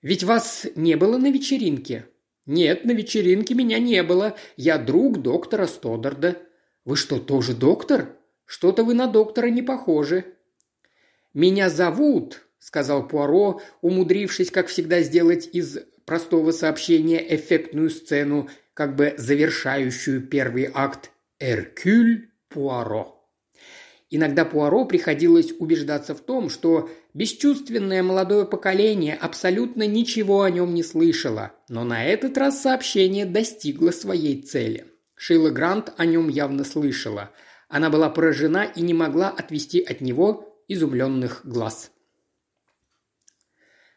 «Ведь 0.02 0.24
вас 0.24 0.66
не 0.74 0.96
было 0.96 1.16
на 1.16 1.30
вечеринке». 1.30 2.06
«Нет, 2.44 2.84
на 2.84 2.90
вечеринке 2.90 3.54
меня 3.54 3.78
не 3.78 4.02
было. 4.02 4.36
Я 4.56 4.78
друг 4.78 5.22
доктора 5.22 5.68
Стодарда». 5.68 6.38
«Вы 6.84 6.96
что, 6.96 7.20
тоже 7.20 7.54
доктор? 7.54 8.16
Что-то 8.44 8.82
вы 8.82 8.94
на 8.94 9.06
доктора 9.06 9.46
не 9.46 9.62
похожи». 9.62 10.24
«Меня 11.32 11.70
зовут»,– 11.70 12.42
сказал 12.62 13.08
Пуаро, 13.08 13.60
умудрившись, 13.80 14.52
как 14.52 14.68
всегда, 14.68 15.02
сделать 15.02 15.48
из 15.52 15.78
простого 16.04 16.52
сообщения 16.52 17.18
эффектную 17.34 17.90
сцену, 17.90 18.48
как 18.72 18.94
бы 18.94 19.14
завершающую 19.18 20.22
первый 20.22 20.70
акт 20.72 21.10
«Эркюль 21.40 22.30
Пуаро». 22.48 23.18
Иногда 24.10 24.44
Пуаро 24.44 24.84
приходилось 24.84 25.52
убеждаться 25.58 26.14
в 26.14 26.20
том, 26.20 26.50
что 26.50 26.88
бесчувственное 27.14 28.02
молодое 28.02 28.44
поколение 28.46 29.16
абсолютно 29.16 29.86
ничего 29.86 30.42
о 30.42 30.50
нем 30.50 30.72
не 30.72 30.84
слышало, 30.84 31.52
но 31.68 31.82
на 31.82 32.04
этот 32.04 32.38
раз 32.38 32.62
сообщение 32.62 33.26
достигло 33.26 33.90
своей 33.90 34.40
цели. 34.40 34.86
Шила 35.16 35.50
Грант 35.50 35.92
о 35.96 36.06
нем 36.06 36.28
явно 36.28 36.62
слышала. 36.62 37.30
Она 37.68 37.90
была 37.90 38.08
поражена 38.08 38.64
и 38.64 38.82
не 38.82 38.94
могла 38.94 39.30
отвести 39.30 39.80
от 39.80 40.00
него 40.00 40.62
изумленных 40.68 41.40
глаз. 41.44 41.90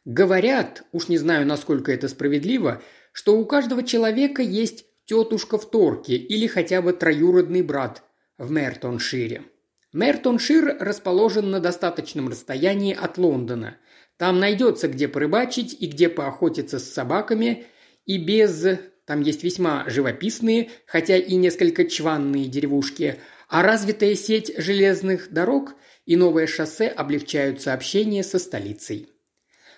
Говорят, 0.06 0.84
уж 0.92 1.10
не 1.10 1.18
знаю, 1.18 1.46
насколько 1.46 1.92
это 1.92 2.08
справедливо, 2.08 2.82
что 3.12 3.38
у 3.38 3.46
каждого 3.46 3.84
человека 3.84 4.42
есть 4.42 4.86
тетушка 5.06 5.58
в 5.58 5.70
Торке 5.70 6.16
или 6.16 6.48
хотя 6.48 6.82
бы 6.82 6.94
троюродный 6.94 7.62
брат 7.62 8.04
в 8.38 8.52
Мертоншире– 8.52 9.44
Мертоншир 9.96 10.76
расположен 10.82 11.52
на 11.52 11.62
достаточном 11.62 12.28
расстоянии 12.28 12.94
от 12.94 13.18
Лондона. 13.18 13.78
Там 14.18 14.42
найдется, 14.42 14.90
где 14.90 15.08
порыбачить 15.08 15.74
и 15.80 15.88
где 15.88 16.10
поохотиться 16.10 16.80
с 16.80 16.92
собаками, 16.92 17.66
и 18.06 18.18
без... 18.18 18.78
Там 19.06 19.22
есть 19.22 19.44
весьма 19.44 19.86
живописные, 19.88 20.70
хотя 20.86 21.16
и 21.16 21.36
несколько 21.36 21.86
чванные 21.86 22.48
деревушки, 22.48 23.22
а 23.48 23.62
развитая 23.62 24.16
сеть 24.16 24.52
железных 24.58 25.32
дорог 25.32 25.76
и 26.06 26.18
новое 26.18 26.46
шоссе 26.46 26.88
облегчают 26.88 27.62
сообщение 27.62 28.24
со 28.24 28.38
столицей. 28.38 29.15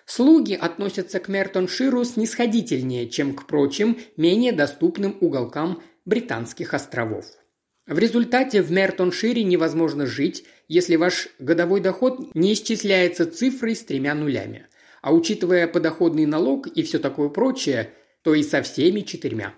Слуги 0.08 0.54
относятся 0.54 1.20
к 1.20 1.28
Мертонширу 1.28 2.06
снисходительнее, 2.06 3.10
чем 3.10 3.36
к 3.36 3.46
прочим, 3.46 3.98
менее 4.16 4.54
доступным 4.54 5.18
уголкам 5.20 5.84
Британских 6.06 6.74
островов. 6.74 7.26
В 7.86 8.00
результате 8.00 8.62
в 8.62 8.72
Мертоншире 8.72 9.44
невозможно 9.44 10.06
жить, 10.06 10.46
если 10.70 10.96
ваш 10.96 11.28
годовой 11.40 11.82
доход 11.82 12.34
не 12.36 12.54
исчисляется 12.54 13.30
цифрой 13.30 13.76
с 13.76 13.84
тремя 13.84 14.16
нулями. 14.16 14.68
А 15.02 15.14
учитывая 15.14 15.68
подоходный 15.68 16.26
налог 16.26 16.68
и 16.68 16.84
все 16.84 17.00
такое 17.00 17.28
прочее, 17.28 17.90
то 18.22 18.34
и 18.34 18.44
со 18.44 18.62
всеми 18.62 19.02
четырьмя. 19.02 19.56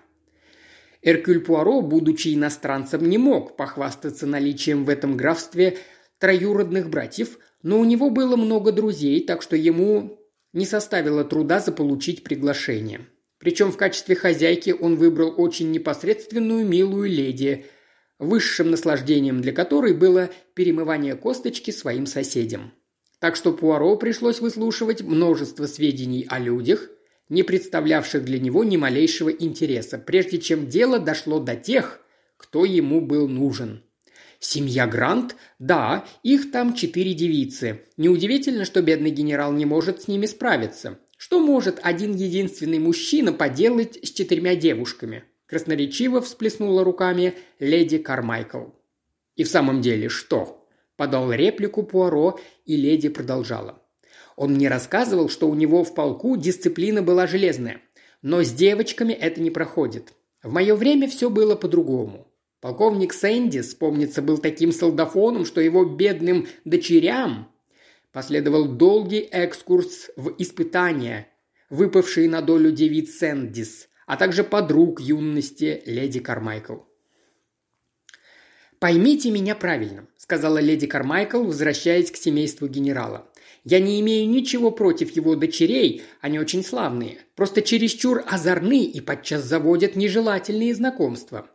Эркюль 1.00 1.40
Пуаро, 1.40 1.80
будучи 1.80 2.34
иностранцем, 2.34 3.08
не 3.08 3.18
мог 3.18 3.56
похвастаться 3.56 4.26
наличием 4.26 4.84
в 4.84 4.88
этом 4.88 5.16
графстве 5.16 5.78
троюродных 6.18 6.90
братьев, 6.90 7.38
но 7.62 7.78
у 7.78 7.84
него 7.84 8.10
было 8.10 8.34
много 8.34 8.72
друзей, 8.72 9.24
так 9.24 9.42
что 9.42 9.54
ему 9.54 10.19
не 10.52 10.66
составило 10.66 11.24
труда 11.24 11.60
заполучить 11.60 12.24
приглашение. 12.24 13.06
Причем 13.38 13.72
в 13.72 13.76
качестве 13.76 14.14
хозяйки 14.14 14.70
он 14.70 14.96
выбрал 14.96 15.34
очень 15.36 15.70
непосредственную 15.70 16.66
милую 16.66 17.08
леди– 17.08 17.66
высшим 18.20 18.70
наслаждением 18.70 19.40
для 19.40 19.52
которой 19.52 19.94
было 19.94 20.30
перемывание 20.54 21.16
косточки 21.16 21.72
своим 21.72 22.06
соседям. 22.06 22.72
Так 23.18 23.34
что 23.34 23.52
Пуаро 23.52 23.96
пришлось 23.96 24.40
выслушивать 24.40 25.02
множество 25.02 25.66
сведений 25.66 26.26
о 26.28 26.38
людях, 26.38 26.88
не 27.28 27.42
представлявших 27.42 28.24
для 28.24 28.38
него 28.38 28.62
ни 28.62 28.76
малейшего 28.76 29.30
интереса, 29.30 29.98
прежде 29.98 30.38
чем 30.38 30.68
дело 30.68 30.98
дошло 30.98 31.40
до 31.40 31.56
тех, 31.56 32.00
кто 32.36 32.64
ему 32.64 33.00
был 33.00 33.28
нужен. 33.28 33.82
Семья 34.40 34.86
Грант? 34.86 35.36
Да, 35.58 36.04
их 36.22 36.50
там 36.50 36.74
четыре 36.74 37.14
девицы. 37.14 37.82
Неудивительно, 37.96 38.64
что 38.64 38.82
бедный 38.82 39.10
генерал 39.10 39.52
не 39.52 39.66
может 39.66 40.02
с 40.02 40.08
ними 40.08 40.26
справиться. 40.26 40.98
Что 41.16 41.38
может 41.38 41.78
один 41.82 42.16
единственный 42.16 42.78
мужчина 42.78 43.32
поделать 43.32 43.98
с 44.02 44.10
четырьмя 44.10 44.56
девушками? 44.56 45.24
красноречиво 45.50 46.20
всплеснула 46.20 46.84
руками 46.84 47.34
леди 47.58 47.98
Кармайкл. 47.98 48.66
«И 49.34 49.42
в 49.42 49.48
самом 49.48 49.82
деле 49.82 50.08
что?»– 50.08 50.64
подал 50.96 51.32
реплику 51.32 51.82
Пуаро, 51.82 52.38
и 52.64 52.76
леди 52.76 53.08
продолжала. 53.08 53.82
Он 54.36 54.52
мне 54.52 54.68
рассказывал, 54.68 55.28
что 55.28 55.48
у 55.48 55.54
него 55.56 55.82
в 55.82 55.92
полку 55.92 56.36
дисциплина 56.36 57.02
была 57.02 57.26
железная. 57.26 57.80
Но 58.22 58.44
с 58.44 58.52
девочками 58.52 59.12
это 59.12 59.40
не 59.40 59.50
проходит. 59.50 60.12
В 60.40 60.52
мое 60.52 60.76
время 60.76 61.08
все 61.08 61.28
было 61.28 61.56
по-другому. 61.56 62.28
Полковник 62.60 63.14
Сэндис, 63.14 63.74
помнится, 63.74 64.20
был 64.20 64.36
таким 64.36 64.72
солдафоном, 64.72 65.46
что 65.46 65.62
его 65.62 65.84
бедным 65.84 66.46
дочерям 66.66 67.50
последовал 68.12 68.66
долгий 68.66 69.20
экскурс 69.20 70.10
в 70.16 70.34
испытания, 70.36 71.28
выпавшие 71.70 72.28
на 72.28 72.42
долю 72.42 72.70
девиц 72.70 73.16
Сэндис, 73.16 73.88
а 74.06 74.16
также 74.16 74.44
подруг 74.44 75.00
юности 75.00 75.82
леди 75.86 76.20
Кармайкл. 76.20 76.76
«Поймите 78.78 79.30
меня 79.30 79.54
правильно»,– 79.54 80.06
сказала 80.16 80.58
леди 80.58 80.86
Кармайкл, 80.86 81.42
возвращаясь 81.44 82.10
к 82.10 82.16
семейству 82.16 82.66
генерала. 82.66 83.30
«Я 83.62 83.78
не 83.78 84.00
имею 84.00 84.28
ничего 84.28 84.70
против 84.70 85.10
его 85.16 85.34
дочерей, 85.34 86.02
они 86.20 86.38
очень 86.38 86.64
славные, 86.64 87.18
просто 87.36 87.62
чересчур 87.62 88.22
озорны 88.26 88.84
и 88.84 89.00
подчас 89.00 89.44
заводят 89.44 89.96
нежелательные 89.96 90.74
знакомства. 90.74 91.50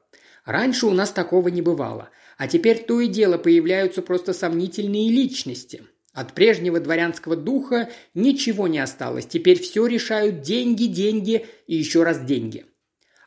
Раньше 0.45 0.85
у 0.85 0.91
нас 0.91 1.11
такого 1.11 1.47
не 1.49 1.61
бывало, 1.61 2.09
а 2.37 2.47
теперь 2.47 2.83
то 2.83 2.99
и 3.01 3.07
дело 3.07 3.37
появляются 3.37 4.01
просто 4.01 4.31
сомнительные 4.31 5.09
личности. 5.09 5.83
От 6.13 6.33
прежнего 6.33 6.79
дворянского 6.79 7.35
духа 7.35 7.89
ничего 8.13 8.67
не 8.67 8.79
осталось. 8.79 9.25
Теперь 9.25 9.59
все 9.59 9.85
решают 9.85 10.41
деньги, 10.41 10.85
деньги 10.85 11.45
и 11.67 11.75
еще 11.75 12.03
раз 12.03 12.21
деньги. 12.21 12.65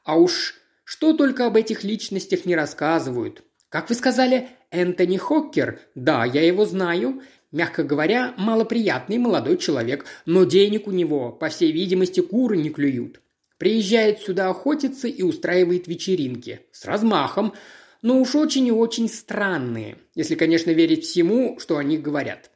А 0.04 0.16
уж 0.18 0.54
что 0.84 1.12
только 1.12 1.44
об 1.44 1.56
этих 1.56 1.84
личностях 1.84 2.46
не 2.46 2.56
рассказывают. 2.56 3.42
Как 3.68 3.90
вы 3.90 3.94
сказали, 3.94 4.48
Энтони 4.70 5.18
Хоккер? 5.18 5.80
Да, 5.94 6.24
я 6.24 6.46
его 6.46 6.64
знаю. 6.64 7.20
Мягко 7.52 7.82
говоря, 7.82 8.32
малоприятный 8.38 9.18
молодой 9.18 9.58
человек, 9.58 10.06
но 10.24 10.44
денег 10.44 10.86
у 10.86 10.90
него, 10.90 11.30
по 11.30 11.50
всей 11.50 11.72
видимости, 11.72 12.20
куры 12.20 12.56
не 12.56 12.70
клюют. 12.70 13.20
Приезжает 13.58 14.20
сюда 14.20 14.48
охотиться 14.48 15.08
и 15.08 15.22
устраивает 15.22 15.88
вечеринки. 15.88 16.60
С 16.72 16.84
размахом, 16.84 17.54
но 18.02 18.20
уж 18.20 18.34
очень 18.36 18.66
и 18.68 18.72
очень 18.72 19.08
странные, 19.08 19.98
если, 20.14 20.36
конечно, 20.36 20.70
верить 20.70 21.04
всему, 21.04 21.58
что 21.58 21.76
они 21.76 21.98
говорят. 21.98 22.50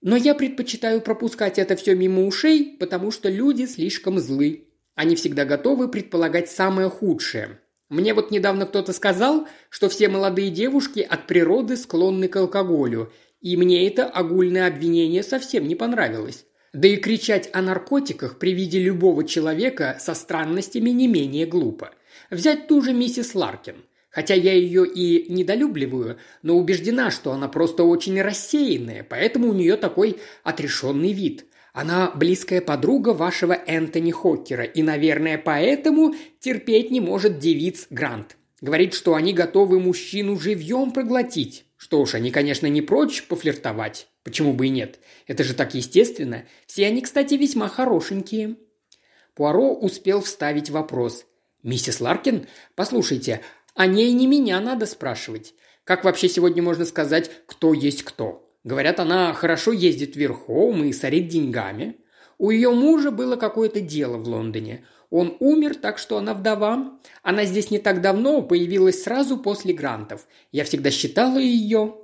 Но 0.00 0.16
я 0.16 0.34
предпочитаю 0.34 1.00
пропускать 1.00 1.58
это 1.58 1.76
все 1.76 1.94
мимо 1.94 2.24
ушей, 2.24 2.76
потому 2.78 3.10
что 3.10 3.28
люди 3.28 3.66
слишком 3.66 4.18
злы. 4.18 4.68
Они 4.94 5.16
всегда 5.16 5.44
готовы 5.44 5.88
предполагать 5.88 6.50
самое 6.50 6.88
худшее. 6.88 7.60
Мне 7.88 8.14
вот 8.14 8.30
недавно 8.30 8.66
кто-то 8.66 8.92
сказал, 8.92 9.46
что 9.68 9.88
все 9.88 10.08
молодые 10.08 10.50
девушки 10.50 11.00
от 11.00 11.26
природы 11.26 11.76
склонны 11.76 12.28
к 12.28 12.36
алкоголю, 12.36 13.12
и 13.40 13.56
мне 13.56 13.86
это 13.86 14.06
огульное 14.06 14.66
обвинение 14.66 15.22
совсем 15.22 15.66
не 15.66 15.74
понравилось. 15.74 16.46
Да 16.72 16.88
и 16.88 16.96
кричать 16.96 17.50
о 17.52 17.62
наркотиках 17.62 18.38
при 18.38 18.52
виде 18.52 18.78
любого 18.78 19.24
человека 19.24 19.96
со 20.00 20.14
странностями 20.14 20.90
не 20.90 21.08
менее 21.08 21.46
глупо. 21.46 21.92
Взять 22.30 22.66
ту 22.68 22.82
же 22.82 22.92
миссис 22.92 23.34
Ларкин– 23.34 23.76
Хотя 24.12 24.34
я 24.34 24.52
ее 24.52 24.86
и 24.86 25.32
недолюбливаю, 25.32 26.18
но 26.42 26.56
убеждена, 26.56 27.10
что 27.10 27.32
она 27.32 27.48
просто 27.48 27.84
очень 27.84 28.20
рассеянная, 28.20 29.06
поэтому 29.08 29.48
у 29.48 29.54
нее 29.54 29.78
такой 29.78 30.18
отрешенный 30.44 31.14
вид. 31.14 31.46
Она 31.72 32.12
близкая 32.14 32.60
подруга 32.60 33.10
вашего 33.10 33.54
Энтони 33.54 34.10
Хоккера 34.10 34.64
и, 34.64 34.82
наверное, 34.82 35.38
поэтому 35.38 36.14
терпеть 36.40 36.90
не 36.90 37.00
может 37.00 37.38
девиц 37.38 37.86
Грант. 37.88 38.36
Говорит, 38.60 38.92
что 38.92 39.14
они 39.14 39.32
готовы 39.32 39.80
мужчину 39.80 40.38
живьем 40.38 40.90
проглотить. 40.90 41.64
Что 41.92 42.00
уж, 42.00 42.14
они, 42.14 42.30
конечно, 42.30 42.66
не 42.68 42.80
прочь 42.80 43.26
пофлиртовать. 43.26 44.08
Почему 44.24 44.54
бы 44.54 44.68
и 44.68 44.70
нет? 44.70 44.98
Это 45.26 45.44
же 45.44 45.52
так 45.52 45.74
естественно. 45.74 46.46
Все 46.66 46.86
они, 46.86 47.02
кстати, 47.02 47.34
весьма 47.34 47.68
хорошенькие. 47.68 48.56
Пуаро 49.34 49.74
успел 49.74 50.22
вставить 50.22 50.70
вопрос. 50.70 51.26
«Миссис 51.62 52.00
Ларкин, 52.00 52.46
послушайте, 52.76 53.42
о 53.74 53.84
ней 53.86 54.10
не 54.14 54.26
меня 54.26 54.58
надо 54.60 54.86
спрашивать. 54.86 55.52
Как 55.84 56.02
вообще 56.02 56.30
сегодня 56.30 56.62
можно 56.62 56.86
сказать, 56.86 57.30
кто 57.44 57.74
есть 57.74 58.04
кто? 58.04 58.50
Говорят, 58.64 58.98
она 58.98 59.34
хорошо 59.34 59.72
ездит 59.72 60.16
верхом 60.16 60.82
и 60.84 60.94
сорит 60.94 61.28
деньгами. 61.28 61.98
У 62.38 62.48
ее 62.48 62.70
мужа 62.70 63.10
было 63.10 63.36
какое-то 63.36 63.82
дело 63.82 64.16
в 64.16 64.26
Лондоне. 64.26 64.86
Он 65.12 65.36
умер, 65.40 65.74
так 65.74 65.98
что 65.98 66.16
она 66.16 66.32
вдова. 66.32 66.98
Она 67.22 67.44
здесь 67.44 67.70
не 67.70 67.78
так 67.78 68.00
давно, 68.00 68.40
появилась 68.40 69.02
сразу 69.02 69.36
после 69.36 69.74
грантов. 69.74 70.26
Я 70.52 70.64
всегда 70.64 70.90
считала 70.90 71.38
ее...» 71.38 71.98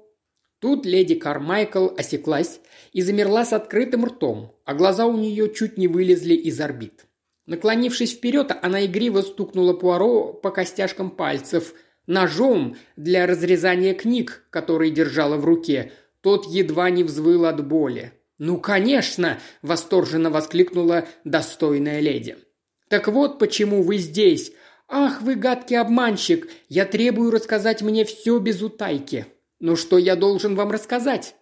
Тут 0.61 0.85
леди 0.85 1.15
Кармайкл 1.15 1.89
осеклась 1.97 2.61
и 2.93 3.01
замерла 3.01 3.47
с 3.47 3.55
открытым 3.55 4.05
ртом, 4.05 4.55
а 4.65 4.75
глаза 4.75 5.07
у 5.07 5.17
нее 5.17 5.55
чуть 5.55 5.79
не 5.79 5.89
вылезли 5.89 6.35
из 6.35 6.61
орбит. 6.61 7.07
Наклонившись 7.47 8.13
вперед, 8.13 8.53
она 8.61 8.85
игриво 8.85 9.23
стукнула 9.23 9.73
Пуаро 9.73 10.35
по 10.35 10.51
костяшкам 10.51 11.11
пальцев 11.11 11.73
ножом 12.07 12.77
для 12.97 13.27
разрезания 13.27 13.95
книг, 13.95 14.45
который 14.51 14.91
держала 14.91 15.37
в 15.37 15.47
руке. 15.47 15.93
Тот 16.21 16.45
едва 16.47 16.91
не 16.91 17.05
взвыл 17.05 17.47
от 17.47 17.67
боли. 17.67 18.13
«Ну, 18.37 18.59
конечно!»– 18.59 19.39
восторженно 19.63 20.29
воскликнула 20.29 21.07
достойная 21.25 22.01
леди. 22.01 22.37
«Так 22.89 23.09
вот 23.09 23.39
почему 23.39 23.83
вы 23.83 23.99
здесь. 23.99 24.53
Ах, 24.89 25.21
вы 25.21 25.35
гадкий 25.35 25.79
обманщик! 25.79 26.49
Я 26.69 26.87
требую 26.87 27.31
рассказать 27.31 27.83
мне 27.83 28.05
все 28.05 28.39
без 28.39 28.63
утайки. 28.63 29.27
Ну 29.61 29.77
что 29.77 29.99
я 29.99 30.17
должен 30.17 30.55
вам 30.55 30.71
рассказать?» 30.71 31.35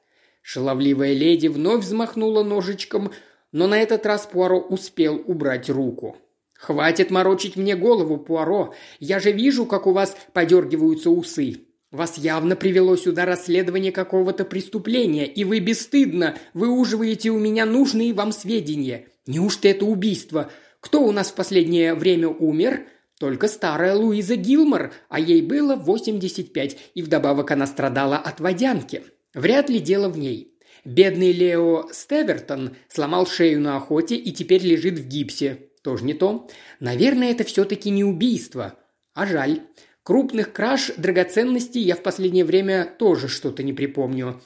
Шаловливая 0.43 1.13
леди 1.13 1.49
вновь 1.49 1.85
взмахнула 1.85 2.43
ножичком, 2.43 3.13
но 3.53 3.67
на 3.67 3.79
этот 3.79 4.07
раз 4.07 4.27
Пуаро 4.27 4.61
успел 4.61 5.23
убрать 5.27 5.69
руку. 5.69 6.17
«Хватит 6.55 7.11
морочить 7.11 7.57
мне 7.57 7.77
голову, 7.77 8.17
Пуаро. 8.17 8.75
Я 8.99 9.21
же 9.21 9.33
вижу, 9.33 9.67
как 9.67 9.87
у 9.87 9.93
вас 9.93 10.17
подергиваются 10.33 11.11
усы. 11.11 11.67
Вас 11.93 12.19
явно 12.19 12.57
привело 12.57 12.97
сюда 12.97 13.25
расследование 13.25 13.93
какого-то 13.93 14.45
преступления, 14.45 15.27
и 15.27 15.45
вы 15.45 15.61
бесстыдно 15.61 16.37
выуживаете 16.53 17.31
у 17.31 17.39
меня 17.39 17.65
нужные 17.65 18.13
вам 18.13 18.33
сведения. 18.33 19.07
Неужто 19.27 19.69
это 19.69 19.85
убийство? 19.85 20.51
Кто 20.81 21.03
у 21.03 21.13
нас 21.13 21.31
в 21.31 21.35
последнее 21.35 21.95
время 21.95 22.29
умер?» 22.29 22.87
Только 23.19 23.49
старая 23.49 23.95
Луиза 23.95 24.37
Гилмор, 24.37 24.93
а 25.09 25.19
ей 25.19 25.41
было 25.41 25.75
85, 25.77 26.77
и 26.95 27.03
вдобавок 27.03 27.51
она 27.51 27.67
страдала 27.67 28.19
от 28.19 28.41
водянки. 28.41 29.05
Вряд 29.33 29.71
ли 29.71 29.79
дело 29.79 30.11
в 30.11 30.19
ней. 30.19 30.53
Бедный 30.85 31.33
Лео 31.33 31.89
Стевертон 31.93 32.77
сломал 32.89 33.27
шею 33.27 33.61
на 33.61 33.77
охоте 33.77 34.17
и 34.17 34.33
теперь 34.33 34.63
лежит 34.63 34.99
в 34.99 35.09
гипсе. 35.09 35.71
Тоже 35.83 36.05
не 36.05 36.15
то. 36.15 36.49
Наверное, 36.79 37.31
это 37.31 37.45
все-таки 37.45 37.91
не 37.91 38.05
убийство. 38.05 38.79
А 39.15 39.27
жаль. 39.27 39.63
Крупных 40.03 40.53
краж 40.53 40.93
драгоценностей 40.97 41.81
я 41.81 41.97
в 41.97 42.03
последнее 42.03 42.45
время 42.45 42.85
тоже 42.99 43.29
что-то 43.29 43.63
не 43.63 43.73
припомню. 43.73 44.41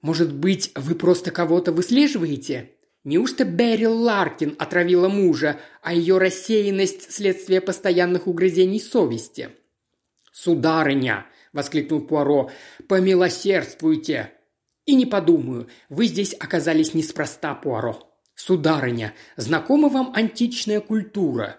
Может 0.00 0.32
быть, 0.34 0.72
вы 0.74 0.94
просто 0.94 1.30
кого-то 1.30 1.72
выслеживаете? 1.72 2.70
Неужто 3.04 3.44
Берил 3.44 4.00
Ларкин 4.00 4.54
отравила 4.58 5.08
мужа, 5.08 5.58
а 5.82 5.92
ее 5.92 6.18
рассеянность– 6.18 7.10
следствие 7.12 7.60
постоянных 7.60 8.28
угрызений 8.28 8.80
совести? 8.80 9.50
«Сударыня!»– 10.32 11.26
воскликнул 11.52 12.00
Пуаро. 12.00 12.50
«Помилосердствуйте! 12.88 14.32
И 14.86 14.94
не 14.94 15.06
подумаю, 15.06 15.68
вы 15.88 16.06
здесь 16.06 16.34
оказались 16.38 16.94
неспроста, 16.94 17.54
Пуаро. 17.54 18.08
Сударыня, 18.34 19.14
знакома 19.36 19.88
вам 19.88 20.12
античная 20.14 20.80
культура? 20.80 21.58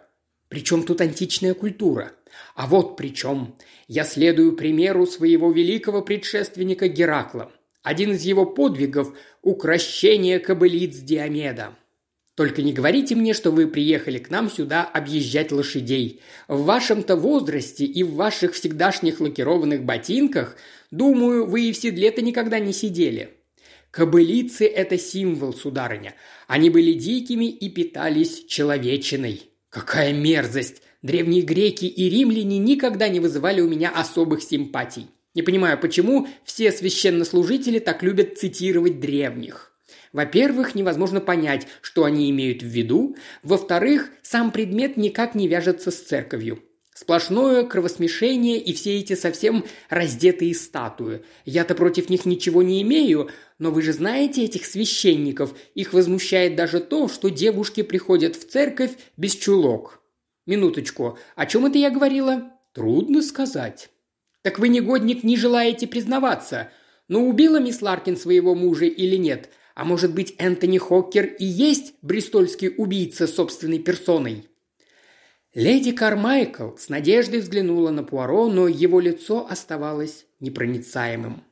Причем 0.49 0.83
тут 0.83 1.01
античная 1.01 1.53
культура? 1.53 2.13
А 2.55 2.67
вот 2.67 2.97
при 2.97 3.13
чем. 3.13 3.55
Я 3.87 4.03
следую 4.03 4.55
примеру 4.55 5.05
своего 5.05 5.51
великого 5.51 6.01
предшественника 6.01 6.87
Геракла. 6.87 7.51
Один 7.83 8.13
из 8.13 8.23
его 8.23 8.45
подвигов– 8.45 9.13
укращение 9.41 10.39
кобылиц 10.39 10.95
Диомеда. 10.99 11.75
Только 12.35 12.61
не 12.61 12.73
говорите 12.73 13.13
мне, 13.13 13.33
что 13.33 13.51
вы 13.51 13.67
приехали 13.67 14.17
к 14.17 14.29
нам 14.29 14.49
сюда 14.49 14.83
объезжать 14.85 15.51
лошадей. 15.51 16.21
В 16.47 16.63
вашем-то 16.63 17.17
возрасте 17.17 17.85
и 17.85 18.01
в 18.01 18.15
ваших 18.15 18.53
всегдашних 18.53 19.19
лакированных 19.19 19.83
ботинках, 19.83 20.55
думаю, 20.89 21.45
вы 21.45 21.65
и 21.65 21.73
в 21.73 21.77
седле-то 21.77 22.21
никогда 22.21 22.57
не 22.59 22.71
сидели. 22.71 23.35
Кобылицы– 23.91 24.65
это 24.65 24.97
символ, 24.97 25.53
сударыня. 25.53 26.15
Они 26.47 26.69
были 26.71 26.93
дикими 26.93 27.45
и 27.45 27.69
питались 27.69 28.45
человечиной. 28.45 29.43
Какая 29.69 30.13
мерзость! 30.13 30.81
Древние 31.03 31.41
греки 31.41 31.83
и 31.83 32.09
римляне 32.09 32.59
никогда 32.59 33.09
не 33.09 33.19
вызывали 33.19 33.59
у 33.59 33.67
меня 33.67 33.89
особых 33.89 34.41
симпатий. 34.41 35.09
Не 35.33 35.41
понимаю, 35.41 35.79
почему 35.79 36.27
все 36.43 36.71
священнослужители 36.71 37.79
так 37.79 38.03
любят 38.03 38.37
цитировать 38.37 38.99
древних. 38.99 39.71
Во-первых, 40.11 40.75
невозможно 40.75 41.21
понять, 41.21 41.67
что 41.81 42.03
они 42.03 42.29
имеют 42.29 42.61
в 42.61 42.67
виду. 42.67 43.15
Во-вторых, 43.41 44.11
сам 44.21 44.51
предмет 44.51 44.95
никак 44.95 45.33
не 45.33 45.47
вяжется 45.47 45.89
с 45.89 45.95
церковью. 45.95 46.61
Сплошное 46.93 47.63
кровосмешение 47.63 48.59
и 48.59 48.71
все 48.71 48.99
эти 48.99 49.15
совсем 49.15 49.65
раздетые 49.89 50.53
статуи. 50.53 51.23
Я-то 51.43 51.73
против 51.73 52.09
них 52.09 52.25
ничего 52.25 52.61
не 52.61 52.83
имею, 52.83 53.31
но 53.57 53.71
вы 53.71 53.81
же 53.81 53.93
знаете 53.93 54.43
этих 54.43 54.65
священников. 54.65 55.55
Их 55.73 55.93
возмущает 55.93 56.55
даже 56.55 56.79
то, 56.79 57.07
что 57.07 57.29
девушки 57.29 57.81
приходят 57.81 58.35
в 58.35 58.47
церковь 58.47 58.91
без 59.17 59.35
чулок. 59.35 60.03
Минуточку, 60.45 61.17
о 61.35 61.45
чем 61.47 61.65
это 61.65 61.79
я 61.79 61.89
говорила? 61.89 62.51
Трудно 62.73 63.23
сказать. 63.23 63.89
Так 64.43 64.59
вы, 64.59 64.69
негодник, 64.69 65.23
не 65.23 65.35
желаете 65.35 65.87
признаваться. 65.87 66.69
Но 67.07 67.25
убила 67.25 67.59
мисс 67.59 67.81
Ларкин 67.81 68.15
своего 68.15 68.53
мужа 68.53 68.85
или 68.85 69.15
нет– 69.15 69.49
а 69.75 69.85
может 69.85 70.13
быть, 70.13 70.35
Энтони 70.37 70.77
Хоккер 70.77 71.25
и 71.25 71.45
есть 71.45 71.95
бристольский 72.01 72.73
убийца 72.77 73.27
собственной 73.27 73.79
персоной? 73.79 74.47
Леди 75.53 75.91
Кармайкл 75.91 76.75
с 76.77 76.89
надеждой 76.89 77.39
взглянула 77.39 77.91
на 77.91 78.03
Пуаро, 78.03 78.47
но 78.49 78.67
его 78.67 78.99
лицо 78.99 79.47
оставалось 79.47 80.25
непроницаемым. 80.39 81.43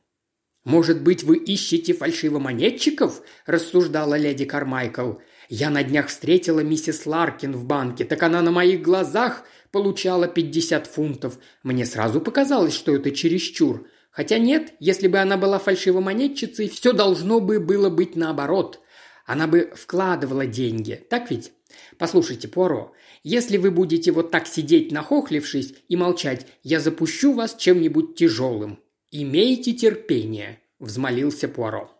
«Может 0.64 1.02
быть, 1.02 1.24
вы 1.24 1.38
ищете 1.38 1.92
фальшивомонетчиков?»– 1.92 3.22
рассуждала 3.46 4.16
леди 4.16 4.44
Кармайкл. 4.44 5.14
«Я 5.48 5.70
на 5.70 5.82
днях 5.82 6.08
встретила 6.08 6.60
миссис 6.60 7.06
Ларкин 7.06 7.52
в 7.52 7.64
банке, 7.64 8.04
так 8.04 8.22
она 8.22 8.42
на 8.42 8.50
моих 8.50 8.82
глазах 8.82 9.44
получала 9.70 10.28
50 10.28 10.86
фунтов. 10.86 11.38
Мне 11.62 11.84
сразу 11.86 12.20
показалось, 12.20 12.74
что 12.74 12.94
это 12.94 13.10
чересчур. 13.10 13.86
Хотя 14.10 14.38
нет, 14.38 14.74
если 14.78 15.08
бы 15.08 15.18
она 15.18 15.36
была 15.36 15.58
фальшивомонетчицей, 15.58 16.68
все 16.68 16.92
должно 16.92 17.40
бы 17.40 17.58
было 17.58 17.88
быть 17.88 18.14
наоборот. 18.14 18.80
Она 19.24 19.46
бы 19.46 19.72
вкладывала 19.74 20.46
деньги, 20.46 21.02
так 21.08 21.30
ведь? 21.30 21.52
Послушайте, 21.96 22.48
Пуаро, 22.48 22.92
если 23.22 23.56
вы 23.56 23.70
будете 23.70 24.12
вот 24.12 24.30
так 24.30 24.46
сидеть 24.46 24.92
нахохлившись 24.92 25.74
и 25.88 25.96
молчать, 25.96 26.46
я 26.62 26.80
запущу 26.80 27.32
вас 27.32 27.54
чем-нибудь 27.56 28.14
тяжелым. 28.14 28.80
Имейте 29.10 29.72
терпение»,– 29.72 30.60
взмолился 30.78 31.48
Пуаро. 31.48 31.91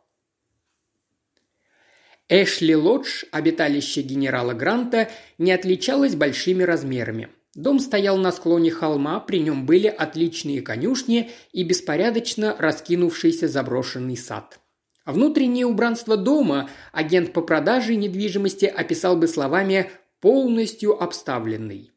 Эшли 2.29 2.75
Лодж, 2.75 3.25
обиталище 3.31 4.03
генерала 4.03 4.55
Гранта, 4.55 5.11
не 5.39 5.53
отличалось 5.53 6.15
большими 6.15 6.63
размерами– 6.63 7.29
Дом 7.55 7.81
стоял 7.81 8.17
на 8.17 8.33
склоне 8.33 8.71
холма, 8.71 9.21
при 9.21 9.39
нем 9.39 9.67
были 9.67 9.87
отличные 9.87 10.63
конюшни 10.63 11.31
и 11.53 11.65
беспорядочно 11.65 12.57
раскинувшийся 12.59 13.47
заброшенный 13.47 14.17
сад. 14.17 14.59
Внутреннее 15.05 15.67
убранство 15.67 16.17
дома 16.17 16.71
агент 16.93 17.33
по 17.33 17.43
продаже 17.43 17.97
недвижимости 17.97 18.65
описал 18.65 19.17
бы 19.17 19.29
словами 19.29 19.91
«полностью 20.21 21.03
обставленный». 21.03 21.91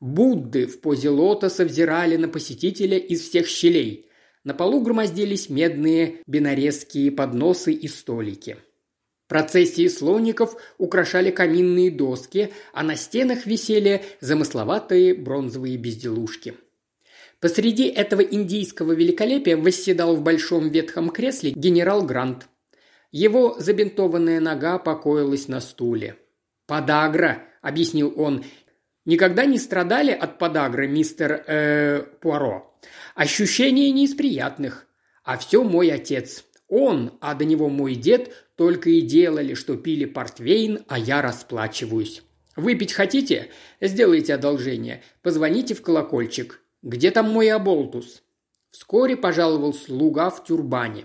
Будды 0.00 0.66
в 0.66 0.80
позе 0.80 1.10
лотоса 1.10 1.64
взирали 1.64 2.16
на 2.16 2.28
посетителя 2.28 2.96
из 2.96 3.20
всех 3.20 3.46
щелей. 3.46 4.08
На 4.44 4.54
полу 4.54 4.80
громоздились 4.80 5.48
медные 5.48 6.22
бинарезские 6.26 7.12
подносы 7.12 7.72
и 7.72 7.86
столики– 7.86 8.56
Процессии 9.32 9.88
слоников 9.88 10.56
украшали 10.76 11.30
каминные 11.30 11.90
доски, 11.90 12.52
а 12.74 12.82
на 12.82 12.96
стенах 12.96 13.46
висели 13.46 14.04
замысловатые 14.20 15.14
бронзовые 15.14 15.78
безделушки. 15.78 16.52
Посреди 17.40 17.86
этого 17.86 18.20
индийского 18.20 18.92
великолепия 18.92 19.56
восседал 19.56 20.16
в 20.16 20.22
большом 20.22 20.68
ветхом 20.68 21.08
кресле 21.08 21.52
генерал 21.52 22.02
Грант. 22.02 22.46
Его 23.10 23.56
забинтованная 23.58 24.38
нога 24.38 24.78
покоилась 24.78 25.48
на 25.48 25.60
стуле. 25.60 26.16
«Подагра»,— 26.66 27.42
объяснил 27.62 28.12
он, 28.14 28.44
Никогда 29.06 29.46
не 29.46 29.58
страдали 29.58 30.10
от 30.10 30.38
подагры, 30.38 30.88
мистер 30.88 31.42
э, 31.46 32.02
Пуаро? 32.20 32.78
Ощущения 33.14 33.90
не 33.92 34.04
из 34.04 34.14
приятных. 34.14 34.86
А 35.24 35.38
все 35.38 35.64
мой 35.64 35.90
отец. 35.90 36.44
Он, 36.74 37.12
а 37.20 37.34
до 37.34 37.44
него 37.44 37.68
мой 37.68 37.94
дед, 37.94 38.32
только 38.56 38.88
и 38.88 39.02
делали, 39.02 39.52
что 39.52 39.76
пили 39.76 40.06
портвейн, 40.06 40.78
а 40.88 40.98
я 40.98 41.20
расплачиваюсь. 41.20 42.22
Выпить 42.56 42.94
хотите? 42.94 43.48
Сделайте 43.82 44.32
одолжение. 44.32 45.02
Позвоните 45.20 45.74
в 45.74 45.82
колокольчик. 45.82 46.62
Где 46.82 47.10
там 47.10 47.30
мой 47.30 47.50
оболтус?» 47.50 48.22
Вскоре 48.70 49.18
пожаловал 49.18 49.74
слуга 49.74 50.30
в 50.30 50.44
тюрбане. 50.44 51.04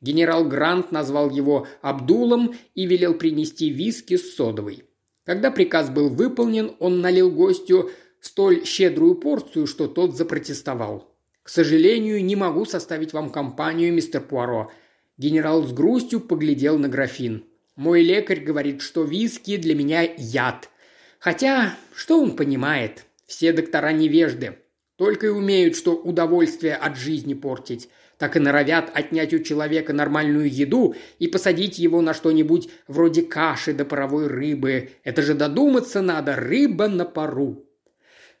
Генерал 0.00 0.44
Грант 0.44 0.92
назвал 0.92 1.30
его 1.30 1.66
Абдулом 1.82 2.54
и 2.76 2.86
велел 2.86 3.14
принести 3.14 3.70
виски 3.70 4.16
с 4.16 4.36
содовой. 4.36 4.84
Когда 5.24 5.50
приказ 5.50 5.90
был 5.90 6.10
выполнен, 6.10 6.76
он 6.78 7.00
налил 7.00 7.32
гостю 7.32 7.90
столь 8.20 8.64
щедрую 8.64 9.16
порцию, 9.16 9.66
что 9.66 9.88
тот 9.88 10.16
запротестовал. 10.16 11.12
«К 11.42 11.48
сожалению, 11.48 12.24
не 12.24 12.36
могу 12.36 12.66
составить 12.66 13.12
вам 13.12 13.30
компанию, 13.30 13.92
мистер 13.92 14.20
Пуаро». 14.20 14.70
Генерал 15.18 15.64
с 15.64 15.72
грустью 15.72 16.20
поглядел 16.20 16.78
на 16.78 16.88
графин. 16.88 17.44
«Мой 17.76 18.02
лекарь 18.02 18.40
говорит, 18.40 18.80
что 18.80 19.04
виски 19.04 19.56
для 19.56 19.74
меня 19.74 20.02
яд. 20.16 20.70
Хотя, 21.18 21.76
что 21.94 22.20
он 22.20 22.36
понимает? 22.36 23.04
Все 23.26 23.52
доктора 23.52 23.92
невежды. 23.92 24.58
Только 24.96 25.26
и 25.26 25.30
умеют, 25.30 25.76
что 25.76 25.94
удовольствие 25.94 26.74
от 26.74 26.96
жизни 26.96 27.34
портить 27.34 27.88
так 28.18 28.36
и 28.36 28.40
норовят 28.40 28.90
отнять 28.92 29.32
у 29.32 29.38
человека 29.38 29.92
нормальную 29.92 30.52
еду 30.52 30.94
и 31.18 31.28
посадить 31.28 31.78
его 31.78 32.02
на 32.02 32.12
что-нибудь 32.12 32.68
вроде 32.88 33.22
каши 33.22 33.72
до 33.72 33.84
паровой 33.84 34.26
рыбы. 34.26 34.90
Это 35.04 35.22
же 35.22 35.34
додуматься 35.34 36.02
надо, 36.02 36.34
рыба 36.34 36.88
на 36.88 37.04
пару. 37.04 37.64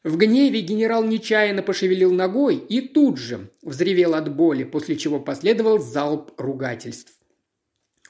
В 0.04 0.16
гневе 0.16 0.60
генерал 0.60 1.04
нечаянно 1.04 1.62
пошевелил 1.62 2.12
ногой 2.12 2.56
и 2.56 2.80
тут 2.80 3.18
же 3.18 3.50
взревел 3.62 4.14
от 4.14 4.34
боли, 4.34 4.64
после 4.64 4.96
чего 4.96 5.18
последовал 5.18 5.78
залп 5.78 6.32
ругательств. 6.38 7.12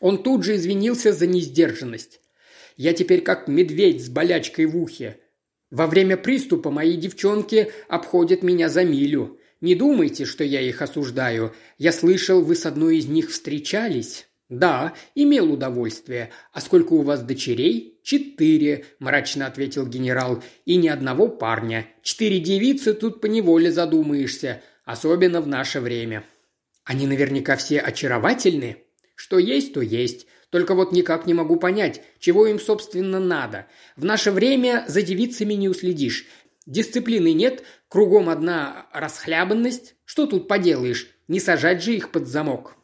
Он 0.01 0.23
тут 0.23 0.45
же 0.45 0.57
извинился 0.57 1.13
за 1.13 1.27
несдержанность. 1.27 2.21
«Я 2.77 2.93
теперь 2.93 3.23
как 3.23 3.49
медведь 3.49 4.05
с 4.05 4.09
болячкой 4.09 4.67
в 4.67 4.77
ухе. 4.77 5.19
Во 5.71 5.87
время 5.87 6.17
приступа 6.17 6.71
мои 6.71 6.97
девчонки 6.97 7.73
обходят 7.89 8.43
меня 8.43 8.69
за 8.69 8.85
милю. 8.85 9.39
Не 9.61 9.75
думайте, 9.75 10.25
что 10.25 10.45
я 10.45 10.61
их 10.61 10.83
осуждаю. 10.83 11.53
Я 11.79 11.93
слышал, 11.93 12.43
вы 12.43 12.55
с 12.55 12.65
одной 12.65 12.99
из 12.99 13.07
них 13.07 13.31
встречались. 13.31 14.29
«Да, 14.49 14.95
имел 15.15 15.53
удовольствие. 15.53 16.31
А 16.53 16.61
сколько 16.61 16.95
у 16.95 17.03
вас 17.03 17.23
дочерей?» 17.23 17.98
«Четыре»,– 18.09 18.87
мрачно 19.01 19.47
ответил 19.47 19.87
генерал. 19.87 20.43
«И 20.65 20.77
ни 20.77 20.89
одного 20.89 21.29
парня. 21.29 21.87
Четыре 22.01 22.41
девицы 22.41 22.95
тут 22.95 23.21
поневоле 23.21 23.71
задумаешься, 23.71 24.63
особенно 24.87 25.43
в 25.43 25.47
наше 25.47 25.81
время». 25.81 26.25
«Они 26.85 27.07
наверняка 27.07 27.57
все 27.57 27.79
очаровательны?» 27.81 28.79
«Что 29.15 29.39
есть, 29.39 29.75
то 29.75 29.83
есть. 29.83 30.27
Только 30.49 30.75
вот 30.75 30.91
никак 30.91 31.27
не 31.27 31.35
могу 31.35 31.57
понять, 31.57 32.01
чего 32.19 32.47
им, 32.47 32.59
собственно, 32.59 33.21
надо. 33.21 33.67
В 33.95 34.07
наше 34.07 34.31
время 34.31 34.87
за 34.89 35.03
девицами 35.03 35.53
не 35.53 35.69
уследишь. 35.69 36.25
Дисциплины 36.65 37.35
нет, 37.35 37.63
кругом 37.91 38.31
одна 38.31 38.87
расхлябанность. 38.95 39.97
Что 40.07 40.27
тут 40.27 40.49
поделаешь? 40.49 41.11
Не 41.29 41.41
сажать 41.41 41.83
же 41.83 41.95
их 41.95 42.11
под 42.11 42.27
замок. 42.27 42.77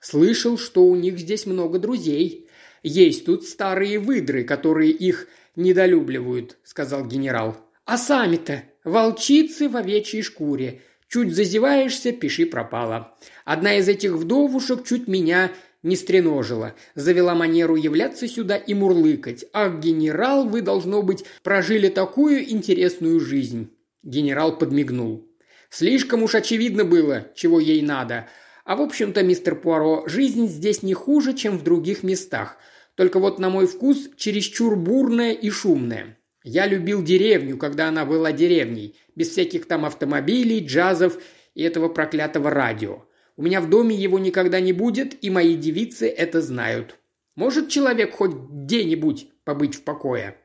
Слышал, 0.00 0.56
что 0.56 0.86
у 0.86 0.96
них 0.96 1.18
здесь 1.18 1.44
много 1.44 1.78
друзей. 1.78 2.48
Есть 2.82 3.26
тут 3.26 3.44
старые 3.44 3.98
выдры, 3.98 4.44
которые 4.44 4.90
их 4.90 5.28
недолюбливают»,— 5.56 6.58
сказал 6.64 7.06
генерал. 7.06 7.56
«А 7.84 7.98
сами-то 7.98 8.62
волчицы 8.84 9.68
в 9.68 9.76
овечьей 9.76 10.22
шкуре. 10.22 10.82
Чуть 11.08 11.34
зазеваешься, 11.34 12.12
пиши 12.12 12.46
пропало. 12.46 13.16
Одна 13.44 13.76
из 13.76 13.88
этих 13.88 14.12
вдовушек 14.12 14.84
чуть 14.86 15.08
меня 15.08 15.50
не 15.82 15.96
стреножила. 15.96 16.74
Завела 16.94 17.34
манеру 17.34 17.74
являться 17.74 18.28
сюда 18.28 18.56
и 18.56 18.74
мурлыкать. 18.74 19.44
«Ах, 19.52 19.80
генерал, 19.80 20.48
вы, 20.48 20.62
должно 20.62 21.02
быть, 21.02 21.24
прожили 21.42 21.88
такую 21.88 22.48
интересную 22.50 23.18
жизнь!» 23.20 23.70
Генерал 24.02 24.56
подмигнул. 24.56 25.28
«Слишком 25.68 26.22
уж 26.22 26.34
очевидно 26.34 26.84
было, 26.84 27.28
чего 27.34 27.60
ей 27.60 27.82
надо. 27.82 28.28
А 28.70 28.76
в 28.76 28.82
общем-то, 28.82 29.24
мистер 29.24 29.56
Пуаро, 29.56 30.04
жизнь 30.06 30.46
здесь 30.46 30.84
не 30.84 30.94
хуже, 30.94 31.34
чем 31.34 31.58
в 31.58 31.64
других 31.64 32.04
местах. 32.04 32.56
Только 32.94 33.18
вот 33.18 33.40
на 33.40 33.50
мой 33.50 33.66
вкус 33.66 34.08
чересчур 34.16 34.76
бурная 34.76 35.32
и 35.32 35.50
шумная. 35.50 36.20
Я 36.44 36.68
любил 36.68 37.02
деревню, 37.02 37.58
когда 37.58 37.88
она 37.88 38.04
была 38.04 38.30
деревней, 38.30 38.94
без 39.16 39.30
всяких 39.30 39.66
там 39.66 39.84
автомобилей, 39.84 40.64
джазов 40.64 41.20
и 41.56 41.64
этого 41.64 41.88
проклятого 41.88 42.50
радио. 42.50 43.06
У 43.36 43.42
меня 43.42 43.60
в 43.60 43.68
доме 43.68 43.96
его 43.96 44.20
никогда 44.20 44.60
не 44.60 44.72
будет, 44.72 45.16
и 45.20 45.30
мои 45.30 45.56
девицы 45.56 46.06
это 46.08 46.40
знают. 46.40 46.96
Может 47.34 47.70
человек 47.70 48.12
хоть 48.12 48.36
где-нибудь 48.36 49.30
побыть 49.42 49.74
в 49.74 49.82
покое?» 49.82 50.36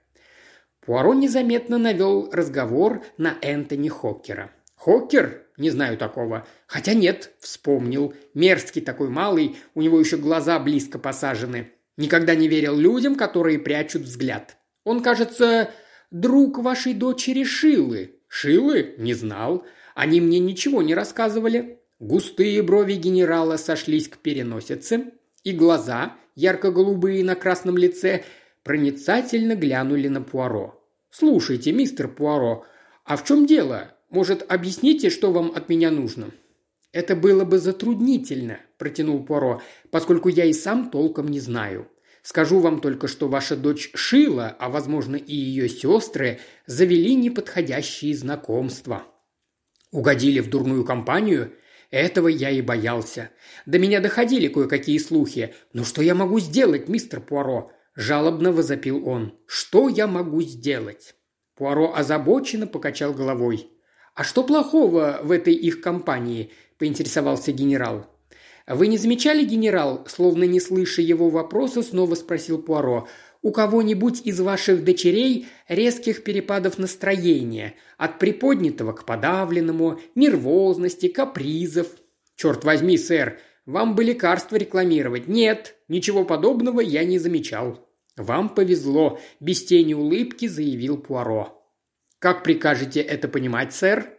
Пуаро 0.83 1.13
незаметно 1.13 1.77
навел 1.77 2.31
разговор 2.31 3.03
на 3.19 3.37
Энтони 3.43 3.89
Хоккера. 3.89 4.49
«Хоккер? 4.73 5.44
Не 5.57 5.69
знаю 5.69 5.97
такого. 5.97 6.47
Хотя 6.67 6.93
нет, 6.93 7.31
вспомнил. 7.39 8.13
Мерзкий 8.33 8.81
такой 8.81 9.09
малый, 9.09 9.55
у 9.73 9.81
него 9.81 9.99
еще 9.99 10.17
глаза 10.17 10.59
близко 10.59 10.99
посажены. 10.99 11.71
Никогда 11.97 12.35
не 12.35 12.47
верил 12.47 12.77
людям, 12.77 13.15
которые 13.15 13.59
прячут 13.59 14.03
взгляд. 14.03 14.57
Он, 14.83 15.01
кажется, 15.01 15.71
друг 16.11 16.59
вашей 16.59 16.93
дочери 16.93 17.43
Шилы. 17.43 18.19
Шилы? 18.27 18.95
Не 18.97 19.13
знал. 19.13 19.65
Они 19.95 20.19
мне 20.19 20.39
ничего 20.39 20.81
не 20.81 20.93
рассказывали. 20.93 21.79
Густые 21.99 22.61
брови 22.61 22.95
генерала 22.95 23.55
сошлись 23.55 24.09
к 24.09 24.17
переносице, 24.17 25.13
и 25.43 25.53
глаза, 25.53 26.17
ярко-голубые 26.35 27.23
на 27.23 27.35
красном 27.35 27.77
лице, 27.77 28.25
проницательно 28.63 29.55
глянули 29.55 30.09
на 30.09 30.21
Пуаро. 30.21 30.83
«Слушайте, 31.09 31.71
мистер 31.71 32.09
Пуаро, 32.09 32.65
а 33.05 33.15
в 33.15 33.23
чем 33.23 33.45
дело? 33.45 33.94
Может, 34.15 34.49
объясните, 34.49 35.09
что 35.09 35.29
вам 35.33 35.51
от 35.53 35.67
меня 35.67 35.91
нужно?» 35.91 36.31
«Это 36.93 37.17
было 37.17 37.43
бы 37.43 37.57
затруднительно»,– 37.57 38.61
протянул 38.77 39.21
Пуаро, 39.25 39.61
«поскольку 39.91 40.29
я 40.29 40.45
и 40.45 40.53
сам 40.53 40.89
толком 40.89 41.27
не 41.27 41.41
знаю. 41.41 41.89
Скажу 42.21 42.61
вам 42.61 42.79
только, 42.79 43.09
что 43.09 43.27
ваша 43.27 43.57
дочь 43.57 43.91
Шила, 43.93 44.55
а, 44.57 44.69
возможно, 44.69 45.17
и 45.17 45.35
ее 45.35 45.67
сестры, 45.67 46.39
завели 46.65 47.13
неподходящие 47.13 48.15
знакомства». 48.15 49.03
«Угодили 49.91 50.39
в 50.39 50.49
дурную 50.49 50.85
компанию?» 50.85 51.51
Этого 51.91 52.29
я 52.29 52.51
и 52.51 52.61
боялся. 52.61 53.31
До 53.65 53.79
меня 53.79 53.99
доходили 53.99 54.47
кое-какие 54.47 54.97
слухи. 54.97 55.53
«Но 55.73 55.83
что 55.83 56.01
я 56.01 56.15
могу 56.15 56.39
сделать, 56.39 56.87
мистер 56.87 57.19
Пуаро?»– 57.19 57.73
жалобно 57.95 58.53
возопил 58.53 59.05
он. 59.05 59.37
«Что 59.45 59.89
я 59.89 60.07
могу 60.07 60.41
сделать?» 60.41 61.15
Пуаро 61.55 61.93
озабоченно 61.93 62.65
покачал 62.65 63.13
головой. 63.13 63.74
«А 64.15 64.23
что 64.23 64.43
плохого 64.43 65.19
в 65.21 65.31
этой 65.31 65.53
их 65.53 65.81
компании?»– 65.81 66.49
поинтересовался 66.79 67.51
генерал. 67.51 68.07
«Вы 68.65 68.87
не 68.87 68.97
замечали, 68.97 69.45
генерал?»– 69.45 70.05
словно 70.07 70.45
не 70.45 70.59
слыша 70.59 71.03
его 71.03 71.29
вопроса, 71.29 71.83
снова 71.83 72.15
спросил 72.15 72.59
Пуаро 72.59 73.07
у 73.45 73.51
кого-нибудь 73.51 74.21
из 74.23 74.39
ваших 74.39 74.83
дочерей 74.83 75.45
резких 75.67 76.23
перепадов 76.23 76.79
настроения, 76.79 77.75
от 77.95 78.17
приподнятого 78.17 78.91
к 78.91 79.05
подавленному, 79.05 79.99
нервозности, 80.15 81.09
капризов. 81.09 81.89
Черт 82.35 82.63
возьми, 82.63 82.97
сэр, 82.97 83.37
вам 83.67 83.93
бы 83.93 84.03
лекарства 84.03 84.55
рекламировать. 84.55 85.27
Нет, 85.27 85.75
ничего 85.87 86.25
подобного 86.25 86.79
я 86.79 87.03
не 87.03 87.19
замечал. 87.19 87.87
Вам 88.17 88.49
повезло, 88.49 89.19
без 89.39 89.63
тени 89.63 89.93
улыбки 89.93 90.47
заявил 90.47 90.97
Пуаро. 90.97 91.64
Как 92.19 92.43
прикажете 92.43 93.01
это 93.01 93.27
понимать, 93.27 93.73
сэр? 93.73 94.09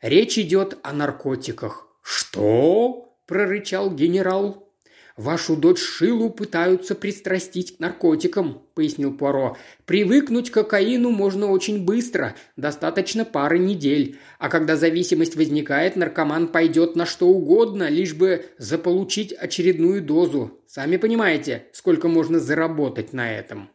Речь 0.00 0.38
идет 0.38 0.78
о 0.82 0.92
наркотиках. 0.92 1.88
Что? 2.02 3.12
прорычал 3.26 3.90
генерал. 3.90 4.68
«Вашу 5.16 5.56
дочь 5.56 5.78
Шилу 5.78 6.30
пытаются 6.30 6.94
пристрастить 6.94 7.76
к 7.76 7.80
наркотикам»,– 7.80 8.62
пояснил 8.74 9.14
Пуаро. 9.14 9.58
«Привыкнуть 9.84 10.50
к 10.50 10.54
кокаину 10.54 11.10
можно 11.10 11.50
очень 11.50 11.84
быстро, 11.84 12.34
достаточно 12.56 13.26
пары 13.26 13.58
недель. 13.58 14.18
А 14.38 14.48
когда 14.48 14.74
зависимость 14.74 15.36
возникает, 15.36 15.96
наркоман 15.96 16.48
пойдет 16.48 16.96
на 16.96 17.04
что 17.04 17.28
угодно, 17.28 17.90
лишь 17.90 18.14
бы 18.14 18.46
заполучить 18.56 19.32
очередную 19.32 20.00
дозу. 20.00 20.62
Сами 20.66 20.96
понимаете, 20.96 21.66
сколько 21.72 22.08
можно 22.08 22.40
заработать 22.40 23.12
на 23.12 23.32
этом». 23.32 23.68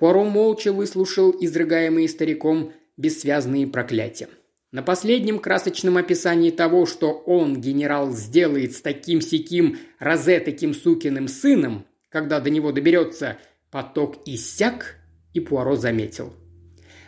Пуаро 0.00 0.24
молча 0.24 0.72
выслушал 0.72 1.30
изрыгаемые 1.38 2.08
стариком 2.08 2.72
бессвязные 2.96 3.66
проклятия. 3.66 4.30
На 4.72 4.82
последнем 4.82 5.38
красочном 5.38 5.98
описании 5.98 6.50
того, 6.50 6.86
что 6.86 7.12
он, 7.12 7.60
генерал, 7.60 8.10
сделает 8.12 8.72
с 8.72 8.80
таким 8.80 9.20
сяким 9.20 9.76
розетоким 9.98 10.72
сукиным 10.72 11.28
сыном, 11.28 11.84
когда 12.08 12.40
до 12.40 12.48
него 12.48 12.72
доберется, 12.72 13.36
поток 13.70 14.22
иссяк, 14.24 14.96
и 15.34 15.40
Пуаро 15.40 15.76
заметил. 15.76 16.32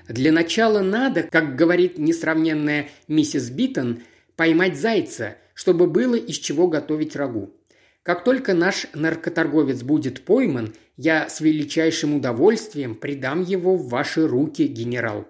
Для 0.07 0.31
начала 0.31 0.83
надо, 0.83 1.23
как 1.23 1.57
говорит 1.57 1.97
несравненная 1.97 2.91
миссис 3.09 3.49
Битон, 3.49 4.03
поймать 4.37 4.79
зайца, 4.79 5.39
чтобы 5.55 5.87
было 5.87 6.17
из 6.17 6.37
чего 6.37 6.69
готовить 6.69 7.17
рагу. 7.17 7.55
Как 8.03 8.25
только 8.25 8.53
наш 8.53 8.87
наркоторговец 8.95 9.83
будет 9.83 10.25
пойман, 10.25 10.75
я 10.97 11.29
с 11.29 11.41
величайшим 11.41 12.17
удовольствием 12.17 12.97
предам 12.97 13.43
его 13.43 13.77
в 13.77 13.89
ваши 13.89 14.27
руки, 14.27 14.67
генерал». 14.67 15.29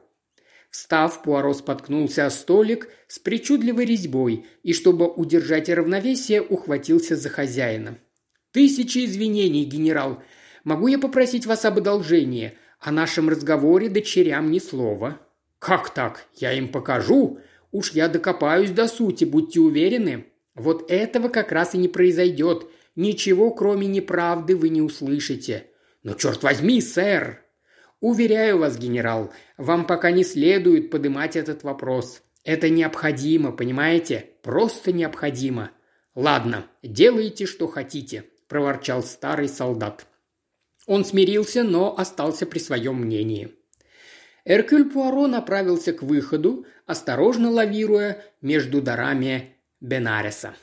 Встав, 0.71 1.23
Пуаро 1.23 1.53
споткнулся 1.53 2.25
о 2.25 2.31
столик 2.31 2.89
с 3.07 3.19
причудливой 3.19 3.85
резьбой 3.85 4.47
и, 4.63 4.73
чтобы 4.73 5.07
удержать 5.07 5.69
равновесие, 5.69 6.41
ухватился 6.41 7.15
за 7.15 7.29
хозяина. 7.29 7.99
«Тысячи 8.53 9.05
извинений, 9.05 9.65
генерал. 9.65 10.23
Могу 10.65 10.87
я 10.87 10.99
попросить 10.99 11.45
вас 11.45 11.67
об 11.67 11.77
одолжении? 11.77 12.57
О 12.81 12.91
нашем 12.91 13.29
разговоре 13.29 13.91
дочерям 13.91 14.51
ни 14.51 14.59
слова». 14.59 15.21
«Как 15.59 15.93
так? 15.93 16.27
Я 16.37 16.55
им 16.55 16.69
покажу. 16.69 17.39
Уж 17.71 17.93
я 17.93 18.09
докопаюсь 18.09 18.71
до 18.71 18.89
сути, 18.89 19.25
будьте 19.25 19.61
уверены. 19.61 20.32
Вот 20.55 20.91
этого 20.91 21.29
как 21.29 21.53
раз 21.53 21.75
и 21.75 21.79
не 21.79 21.89
произойдет. 21.89 22.67
Ничего, 22.97 23.51
кроме 23.53 23.87
неправды, 23.87 24.57
вы 24.57 24.69
не 24.69 24.83
услышите». 24.83 25.69
«Но 26.03 26.15
черт 26.15 26.43
возьми, 26.43 26.81
сэр!» 26.81 27.43
Уверяю 28.03 28.59
вас, 28.59 28.77
генерал, 28.79 29.33
вам 29.57 29.87
пока 29.87 30.11
не 30.11 30.25
следует 30.25 30.91
поднимать 30.91 31.37
этот 31.37 31.63
вопрос. 31.63 32.21
Это 32.43 32.69
необходимо, 32.69 33.53
понимаете? 33.53 34.31
Просто 34.43 34.91
необходимо. 34.91 35.71
Ладно, 36.17 36.67
делайте, 36.83 37.47
что 37.47 37.69
хотите, 37.69 38.25
проворчал 38.49 39.05
старый 39.05 39.49
солдат. 39.49 40.07
Он 40.87 41.05
смирился, 41.05 41.63
но 41.63 41.97
остался 41.97 42.45
при 42.45 42.59
своем 42.59 42.97
мнении. 42.97 43.55
Эркюль 44.45 44.91
Пуаро 44.91 45.29
направился 45.29 45.93
к 45.93 46.03
выходу, 46.03 46.67
осторожно 46.87 47.53
лавируя 47.53 48.25
между 48.41 48.83
дарами 48.83 49.57
Бенареса. 49.83 50.55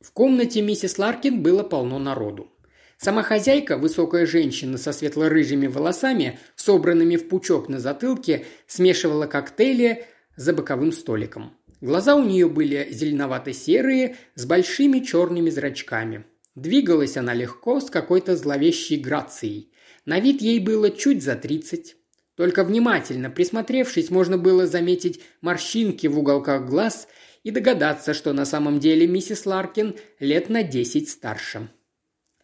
В 0.00 0.10
комнате 0.10 0.60
миссис 0.60 0.98
Ларкин 0.98 1.40
было 1.40 1.62
полно 1.62 2.00
народу. 2.00 2.50
Сама 2.98 3.22
хозяйка, 3.22 3.78
высокая 3.78 4.26
женщина 4.26 4.76
со 4.76 4.92
светло-рыжими 4.92 5.68
волосами, 5.68 6.40
собранными 6.56 7.14
в 7.14 7.28
пучок 7.28 7.68
на 7.68 7.78
затылке, 7.78 8.46
смешивала 8.66 9.28
коктейли 9.28 10.04
за 10.34 10.52
боковым 10.52 10.90
столиком. 10.90 11.56
Глаза 11.80 12.16
у 12.16 12.24
нее 12.24 12.48
были 12.48 12.88
зеленовато-серые, 12.90 14.16
с 14.34 14.44
большими 14.44 14.98
черными 14.98 15.50
зрачками. 15.50 16.24
Двигалась 16.56 17.16
она 17.16 17.34
легко, 17.34 17.78
с 17.78 17.88
какой-то 17.88 18.34
зловещей 18.34 18.98
грацией. 18.98 19.72
На 20.06 20.18
вид 20.18 20.42
ей 20.42 20.58
было 20.58 20.90
чуть 20.90 21.22
за 21.22 21.36
тридцать. 21.36 21.94
Только 22.36 22.64
внимательно 22.64 23.30
присмотревшись, 23.30 24.10
можно 24.10 24.38
было 24.38 24.66
заметить 24.66 25.20
морщинки 25.42 26.06
в 26.06 26.18
уголках 26.18 26.66
глаз 26.66 27.08
и 27.42 27.50
догадаться, 27.50 28.14
что 28.14 28.32
на 28.32 28.44
самом 28.44 28.80
деле 28.80 29.06
миссис 29.06 29.44
Ларкин 29.44 29.96
лет 30.18 30.48
на 30.48 30.62
десять 30.62 31.10
старше. 31.10 31.68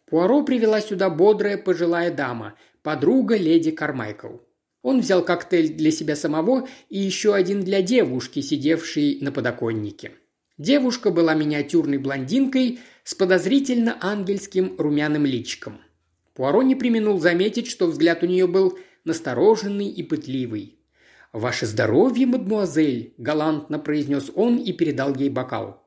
Пуаро 0.05 0.43
привела 0.43 0.81
сюда 0.81 1.09
бодрая 1.09 1.57
пожилая 1.57 2.11
дама, 2.11 2.55
подруга 2.83 3.35
леди 3.35 3.71
Кармайкл. 3.71 4.37
Он 4.81 5.01
взял 5.01 5.23
коктейль 5.23 5.73
для 5.73 5.91
себя 5.91 6.15
самого 6.15 6.67
и 6.89 6.97
еще 6.99 7.33
один 7.33 7.63
для 7.63 7.81
девушки, 7.81 8.41
сидевшей 8.41 9.19
на 9.21 9.31
подоконнике. 9.31 10.11
Девушка 10.57 11.11
была 11.11 11.33
миниатюрной 11.33 11.97
блондинкой 11.97 12.79
с 13.03 13.15
подозрительно 13.15 13.97
ангельским 14.01 14.75
румяным 14.77 15.25
личиком. 15.25 15.79
Пуаро 16.33 16.63
не 16.63 16.75
применул 16.75 17.19
заметить, 17.19 17.67
что 17.67 17.87
взгляд 17.87 18.23
у 18.23 18.25
нее 18.25 18.47
был 18.47 18.77
настороженный 19.09 19.89
и 19.89 20.03
пытливый. 20.03 20.79
«Ваше 21.33 21.65
здоровье, 21.65 22.25
мадмуазель!»– 22.25 23.13
галантно 23.17 23.77
произнес 23.77 24.31
он 24.33 24.57
и 24.57 24.71
передал 24.71 25.13
ей 25.15 25.29
бокал. 25.29 25.85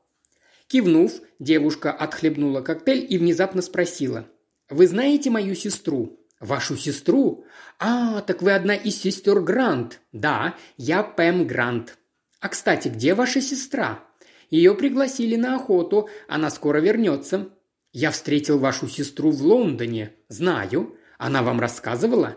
Кивнув, 0.66 1.12
девушка 1.38 1.90
отхлебнула 1.92 2.60
коктейль 2.60 3.06
и 3.08 3.18
внезапно 3.18 3.62
спросила. 3.62 4.28
«Вы 4.68 4.86
знаете 4.86 5.30
мою 5.30 5.54
сестру?» 5.54 6.18
«Вашу 6.38 6.76
сестру? 6.76 7.44
А, 7.78 8.20
так 8.22 8.42
вы 8.42 8.52
одна 8.52 8.74
из 8.74 9.00
сестер 9.00 9.40
Грант. 9.40 10.00
Да, 10.10 10.56
я 10.76 11.04
Пэм 11.04 11.46
Грант. 11.46 11.98
А, 12.40 12.48
кстати, 12.48 12.88
где 12.88 13.14
ваша 13.14 13.40
сестра?» 13.40 14.04
Ее 14.50 14.74
пригласили 14.74 15.36
на 15.36 15.54
охоту, 15.54 16.10
она 16.28 16.50
скоро 16.50 16.78
вернется. 16.78 17.48
Я 17.92 18.10
встретил 18.10 18.58
вашу 18.58 18.88
сестру 18.88 19.30
в 19.30 19.42
Лондоне. 19.42 20.12
Знаю. 20.28 20.98
Она 21.16 21.42
вам 21.42 21.60
рассказывала?» 21.60 22.36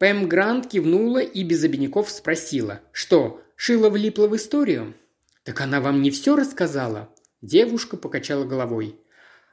Пэм 0.00 0.28
Грант 0.28 0.66
кивнула 0.66 1.18
и 1.18 1.44
без 1.44 1.62
обиняков 1.62 2.08
спросила. 2.10 2.80
«Что, 2.90 3.42
Шила 3.54 3.90
влипла 3.90 4.28
в 4.28 4.34
историю?» 4.34 4.94
«Так 5.44 5.60
она 5.60 5.82
вам 5.82 6.00
не 6.00 6.10
все 6.10 6.36
рассказала?» 6.36 7.14
Девушка 7.42 7.98
покачала 7.98 8.46
головой. 8.46 8.96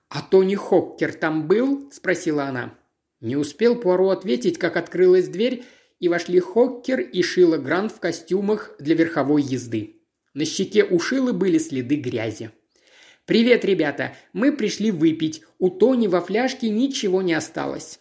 «А 0.07 0.21
Тони 0.21 0.55
Хоккер 0.55 1.13
там 1.13 1.49
был?»– 1.49 1.89
спросила 1.91 2.45
она. 2.45 2.73
Не 3.19 3.35
успел 3.35 3.75
Пуаро 3.75 4.09
ответить, 4.09 4.57
как 4.57 4.77
открылась 4.77 5.27
дверь, 5.27 5.65
и 5.99 6.07
вошли 6.07 6.39
Хоккер 6.39 7.01
и 7.01 7.21
Шила 7.21 7.57
Грант 7.57 7.91
в 7.91 7.99
костюмах 7.99 8.71
для 8.79 8.95
верховой 8.95 9.41
езды. 9.41 9.97
На 10.33 10.45
щеке 10.45 10.85
у 10.85 10.97
Шилы 10.97 11.33
были 11.33 11.57
следы 11.57 11.95
грязи. 11.95 12.51
«Привет, 13.25 13.65
ребята! 13.65 14.15
Мы 14.31 14.53
пришли 14.53 14.91
выпить. 14.91 15.43
У 15.59 15.69
Тони 15.69 16.07
во 16.07 16.21
фляжке 16.21 16.69
ничего 16.69 17.21
не 17.21 17.33
осталось». 17.33 17.99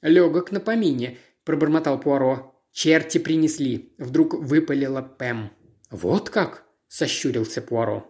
«Легок 0.00 0.52
на 0.52 0.58
помине»,– 0.58 1.18
пробормотал 1.44 2.00
Пуаро. 2.00 2.54
«Черти 2.72 3.18
принесли»,– 3.18 3.94
вдруг 3.98 4.34
выпалила 4.34 5.02
Пэм. 5.02 5.50
«Вот 5.90 6.30
как?»– 6.30 6.64
сощурился 6.88 7.60
Пуаро. 7.60 8.08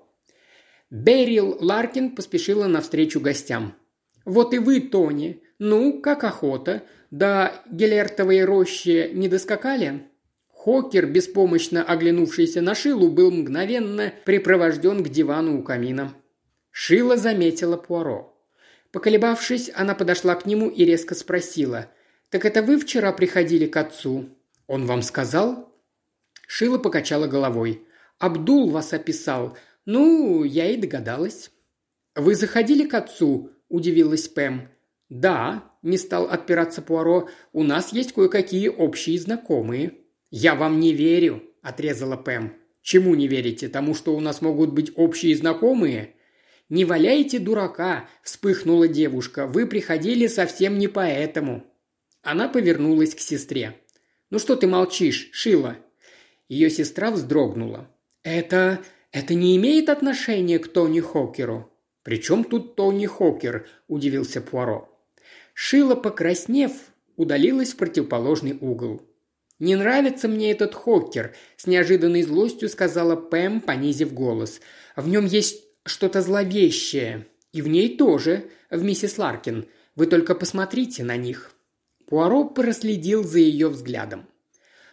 Берил 0.91 1.57
Ларкин 1.59 2.15
поспешила 2.15 2.67
навстречу 2.67 3.19
гостям. 3.19 3.75
«Вот 4.25 4.55
и 4.55 4.59
вы, 4.59 4.81
Тони. 4.81 5.43
Ну, 5.59 6.01
как 6.01 6.23
охота? 6.23 6.83
До 7.11 7.53
Гелертовой 7.71 8.45
рощи 8.45 9.11
не 9.13 9.29
доскакали?» 9.29 10.09
Хокер, 10.49 11.07
беспомощно 11.07 11.83
оглянувшийся 11.83 12.61
на 12.61 12.77
Шилу, 12.77 13.11
был 13.11 13.33
мгновенно 13.33 14.13
припровожден 14.25 15.03
к 15.03 15.09
дивану 15.09 15.59
у 15.59 15.65
камина. 15.65 16.15
Шила 16.71 17.17
заметила 17.17 17.77
Пуаро. 17.77 18.33
Поколебавшись, 18.93 19.73
она 19.75 19.95
подошла 19.97 20.37
к 20.37 20.47
нему 20.47 20.69
и 20.69 20.85
резко 20.85 21.15
спросила. 21.17 21.91
«Так 22.33 22.47
это 22.47 22.63
вы 22.63 22.79
вчера 22.79 23.13
приходили 23.13 23.67
к 23.67 23.77
отцу?» 23.77 24.31
«Он 24.67 24.87
вам 24.87 25.03
сказал?» 25.03 25.71
Шила 26.49 26.79
покачала 26.79 27.27
головой. 27.27 27.87
«Абдул 28.19 28.71
вас 28.71 28.95
описал. 28.95 29.55
«Ну, 29.85 30.43
я 30.43 30.71
и 30.71 30.79
догадалась». 30.79 31.51
«Вы 32.17 32.35
заходили 32.35 32.87
к 32.87 32.95
отцу?»– 32.95 33.51
удивилась 33.69 34.29
Пэм. 34.29 34.71
«Да»,– 35.11 35.71
не 35.83 35.99
стал 35.99 36.25
отпираться 36.25 36.81
Пуаро,– 36.81 37.29
«у 37.53 37.63
нас 37.63 37.93
есть 37.93 38.15
кое-какие 38.15 38.69
общие 38.69 39.19
знакомые». 39.19 39.99
«Я 40.31 40.55
вам 40.55 40.81
не 40.81 40.95
верю»,– 40.95 41.43
отрезала 41.63 42.17
Пэм. 42.17 42.55
«Чему 42.81 43.15
не 43.15 43.29
верите? 43.29 43.69
Тому, 43.69 43.95
что 43.95 44.17
у 44.17 44.21
нас 44.21 44.41
могут 44.41 44.73
быть 44.73 44.91
общие 44.97 45.37
знакомые?» 45.37 46.15
«Не 46.71 46.87
валяйте 46.87 47.39
дурака»,– 47.39 48.09
вспыхнула 48.23 48.89
девушка. 48.89 49.47
«Вы 49.47 49.67
приходили 49.67 50.27
совсем 50.29 50.79
не 50.79 50.89
поэтому». 50.89 51.67
Она 52.23 52.49
повернулась 52.49 53.15
к 53.15 53.21
сестре. 53.21 53.77
«Ну 54.31 54.39
что 54.39 54.57
ты 54.57 54.67
молчишь, 54.67 55.29
Шила?» 55.33 55.77
Ее 56.49 56.71
сестра 56.71 57.11
вздрогнула. 57.11 57.89
«Это... 58.23 58.81
«Это 59.11 59.35
не 59.35 59.59
имеет 59.59 59.91
отношения 59.91 60.59
к 60.59 60.69
Тони 60.69 61.01
Хокеру?» 61.01 61.71
«При 62.03 62.21
чем 62.21 62.45
тут 62.45 62.77
Тони 62.77 63.05
Хокер?»– 63.05 63.69
удивился 63.87 64.41
Пуаро. 64.41 64.89
Шила, 65.53 65.95
покраснев, 65.95 66.73
удалилась 67.17 67.75
в 67.75 67.77
противоположный 67.77 68.57
угол. 68.59 69.03
«Не 69.59 69.77
нравится 69.77 70.29
мне 70.29 70.51
этот 70.51 70.75
Хокер»,– 70.75 71.35
с 71.57 71.67
неожиданной 71.67 72.23
злостью 72.23 72.71
сказала 72.71 73.15
Пэм, 73.15 73.61
понизив 73.61 74.15
голос. 74.15 74.63
«В 74.97 75.09
нем 75.09 75.27
есть 75.27 75.63
что-то 75.85 76.23
зловещее. 76.23 77.27
И 77.53 77.61
в 77.61 77.69
ней 77.69 77.97
тоже, 77.99 78.49
в 78.71 78.83
миссис 78.83 79.19
Ларкин. 79.19 79.67
Вы 79.95 80.07
только 80.07 80.35
посмотрите 80.35 81.05
на 81.05 81.17
них». 81.17 81.52
Пуаро 82.13 82.45
проследил 82.45 83.25
за 83.25 83.39
ее 83.39 83.71
взглядом. 83.71 84.27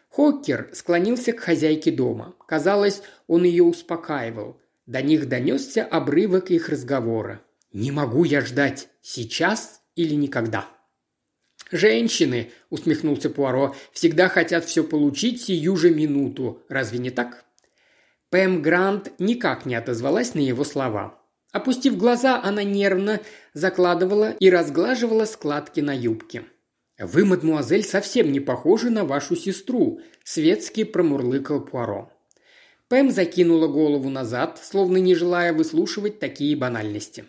Хоккер 0.07 0.69
склонился 0.71 1.33
к 1.33 1.41
хозяйке 1.41 1.91
дома. 1.91 2.33
Казалось, 2.47 3.01
он 3.27 3.43
ее 3.43 3.65
успокаивал. 3.65 4.61
До 4.85 5.01
них 5.01 5.27
донесся 5.27 5.83
обрывок 5.83 6.49
их 6.49 6.69
разговора. 6.69 7.41
«Не 7.73 7.91
могу 7.91 8.23
я 8.23 8.39
ждать. 8.39 8.87
Сейчас 9.01 9.81
или 9.97 10.13
никогда?» 10.13 10.69
«Женщины»,— 11.73 12.53
усмехнулся 12.69 13.29
Пуаро,— 13.29 13.75
«всегда 13.91 14.29
хотят 14.29 14.63
все 14.63 14.85
получить 14.85 15.41
сию 15.41 15.75
же 15.75 15.93
минуту. 15.93 16.63
Разве 16.69 16.99
не 16.99 17.09
так?» 17.09 17.43
Пэм 18.29 18.61
Грант 18.61 19.11
никак 19.19 19.65
не 19.65 19.75
отозвалась 19.75 20.35
на 20.35 20.39
его 20.39 20.63
слова. 20.63 21.21
Опустив 21.51 21.97
глаза, 21.97 22.41
она 22.41 22.63
нервно 22.63 23.19
закладывала 23.53 24.31
и 24.39 24.49
разглаживала 24.49 25.25
складки 25.25 25.81
на 25.81 25.93
юбке. 25.93 26.45
«Вы, 26.99 27.23
мадмуазель, 27.23 27.85
совсем 27.85 28.29
не 28.29 28.41
похожи 28.41 28.89
на 28.89 29.05
вашу 29.05 29.37
сестру»,– 29.37 30.01
светски 30.25 30.83
промурлыкал 30.83 31.61
Пуаро. 31.61 32.11
Пэм 32.89 33.09
закинула 33.09 33.67
голову 33.67 34.09
назад, 34.09 34.59
словно 34.61 34.97
не 34.97 35.15
желая 35.15 35.53
выслушивать 35.53 36.19
такие 36.19 36.57
банальности. 36.57 37.23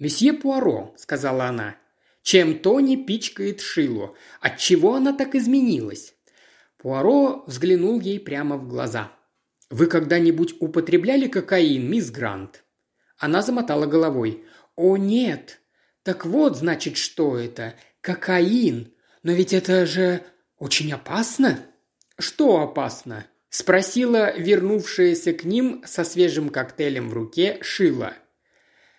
«Месье 0.00 0.32
Пуаро»,– 0.32 0.94
сказала 0.96 1.44
она,– 1.44 1.76
«чем 2.22 2.58
Тони 2.58 2.96
пичкает 2.96 3.60
Шилу? 3.60 4.16
Отчего 4.40 4.94
она 4.94 5.12
так 5.12 5.36
изменилась?» 5.36 6.14
Пуаро 6.76 7.44
взглянул 7.46 8.00
ей 8.00 8.18
прямо 8.18 8.56
в 8.56 8.66
глаза. 8.66 9.12
«Вы 9.70 9.86
когда-нибудь 9.86 10.56
употребляли 10.58 11.28
кокаин, 11.28 11.88
мисс 11.88 12.10
Грант?» 12.10 12.64
Она 13.16 13.42
замотала 13.42 13.86
головой. 13.86 14.44
«О, 14.74 14.96
нет! 14.96 15.60
Так 16.02 16.24
вот, 16.24 16.56
значит, 16.56 16.96
что 16.96 17.36
это? 17.36 17.74
Кокаин! 18.08 18.94
Но 19.22 19.32
ведь 19.32 19.52
это 19.52 19.84
же 19.84 20.22
очень 20.58 20.90
опасно!» 20.94 21.58
«Что 22.18 22.62
опасно?»– 22.62 23.26
спросила 23.50 24.34
вернувшаяся 24.34 25.34
к 25.34 25.44
ним 25.44 25.82
со 25.84 26.04
свежим 26.04 26.48
коктейлем 26.48 27.10
в 27.10 27.12
руке 27.12 27.58
Шила. 27.60 28.14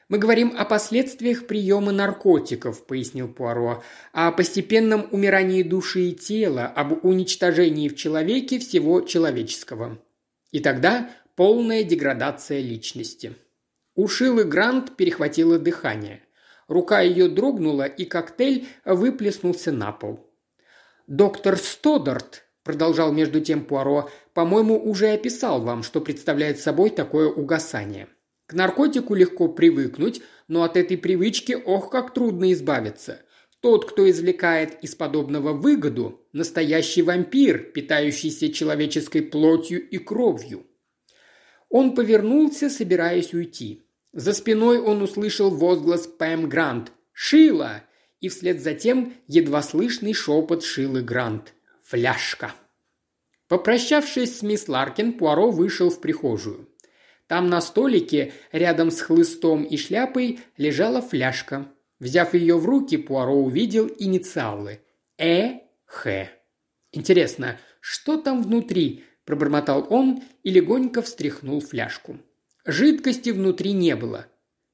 «Мы 0.09 0.19
говорим 0.19 0.53
о 0.55 0.63
последствиях 0.63 1.47
приема 1.47 1.91
наркотиков»,– 1.91 2.85
пояснил 2.87 3.27
Пуаро, 3.27 3.81
«о 4.13 4.31
постепенном 4.31 5.07
умирании 5.09 5.63
души 5.63 6.09
и 6.09 6.13
тела, 6.13 6.67
об 6.67 7.03
уничтожении 7.03 7.89
в 7.89 7.95
человеке 7.95 8.59
всего 8.59 9.01
человеческого. 9.01 9.99
И 10.51 10.59
тогда 10.59 11.09
полная 11.35 11.83
деградация 11.83 12.61
личности». 12.61 13.33
У 13.95 14.07
Шилы 14.07 14.43
Грант 14.43 14.95
перехватило 14.95 15.57
дыхание. 15.57 16.21
Рука 16.69 17.01
ее 17.01 17.27
дрогнула, 17.27 17.83
и 17.83 18.05
коктейль 18.05 18.67
выплеснулся 18.85 19.71
на 19.71 19.91
пол. 19.91 20.29
«Доктор 21.07 21.57
Стодарт»,– 21.57 22.45
продолжал 22.63 23.11
между 23.11 23.41
тем 23.41 23.65
Пуаро,– 23.65 24.09
«по-моему, 24.35 24.79
уже 24.79 25.09
описал 25.09 25.61
вам, 25.61 25.81
что 25.81 25.99
представляет 25.99 26.59
собой 26.59 26.91
такое 26.91 27.27
угасание. 27.27 28.07
К 28.45 28.53
наркотику 28.53 29.15
легко 29.15 29.47
привыкнуть, 29.47 30.21
но 30.47 30.61
от 30.61 30.77
этой 30.77 30.97
привычки 30.97 31.53
ох, 31.53 31.89
как 31.89 32.13
трудно 32.13 32.53
избавиться. 32.53 33.21
Тот, 33.61 33.89
кто 33.89 34.09
извлекает 34.09 34.83
из 34.83 34.93
подобного 34.93 35.53
выгоду, 35.53 36.21
настоящий 36.33 37.01
вампир, 37.01 37.71
питающийся 37.73 38.53
человеческой 38.53 39.23
плотью 39.23 39.87
и 39.89 39.97
кровью. 39.97 40.67
Он 41.67 41.95
повернулся, 41.95 42.69
собираясь 42.69 43.33
уйти. 43.33 43.88
За 44.13 44.33
спиной 44.33 44.79
он 44.79 45.01
услышал 45.01 45.49
возглас 45.51 46.07
Пэм 46.07 46.49
Грант 46.49 46.91
«Шила!» 47.13 47.83
и 48.21 48.29
вслед 48.29 48.61
за 48.61 48.73
тем 48.73 49.13
едва 49.27 49.61
слышный 49.61 50.13
шепот 50.13 50.63
Шилы 50.63 51.01
Грант 51.01 51.53
«Фляжка!». 51.83 52.53
Попрощавшись 53.47 54.39
с 54.39 54.41
мисс 54.41 54.67
Ларкин, 54.67 55.13
Пуаро 55.13 55.51
вышел 55.51 55.89
в 55.89 56.01
прихожую. 56.01 56.67
Там 57.27 57.49
на 57.49 57.61
столике, 57.61 58.33
рядом 58.51 58.89
с 58.89 59.01
хлыстом 59.01 59.63
и 59.63 59.77
шляпой, 59.77 60.39
лежала 60.57 61.01
фляжка. 61.01 61.67
Взяв 61.99 62.33
ее 62.33 62.57
в 62.57 62.65
руки, 62.65 62.97
Пуаро 62.97 63.35
увидел 63.35 63.89
инициалы 63.99 64.81
«Э. 65.17 65.59
Х». 65.85 66.29
«Интересно, 66.91 67.59
что 67.79 68.17
там 68.17 68.41
внутри?»– 68.41 69.03
пробормотал 69.25 69.85
он 69.89 70.23
и 70.43 70.49
легонько 70.49 71.03
встряхнул 71.03 71.59
фляжку. 71.59 72.17
Жидкости 72.71 73.31
внутри 73.31 73.73
не 73.73 73.95
было. 73.95 74.27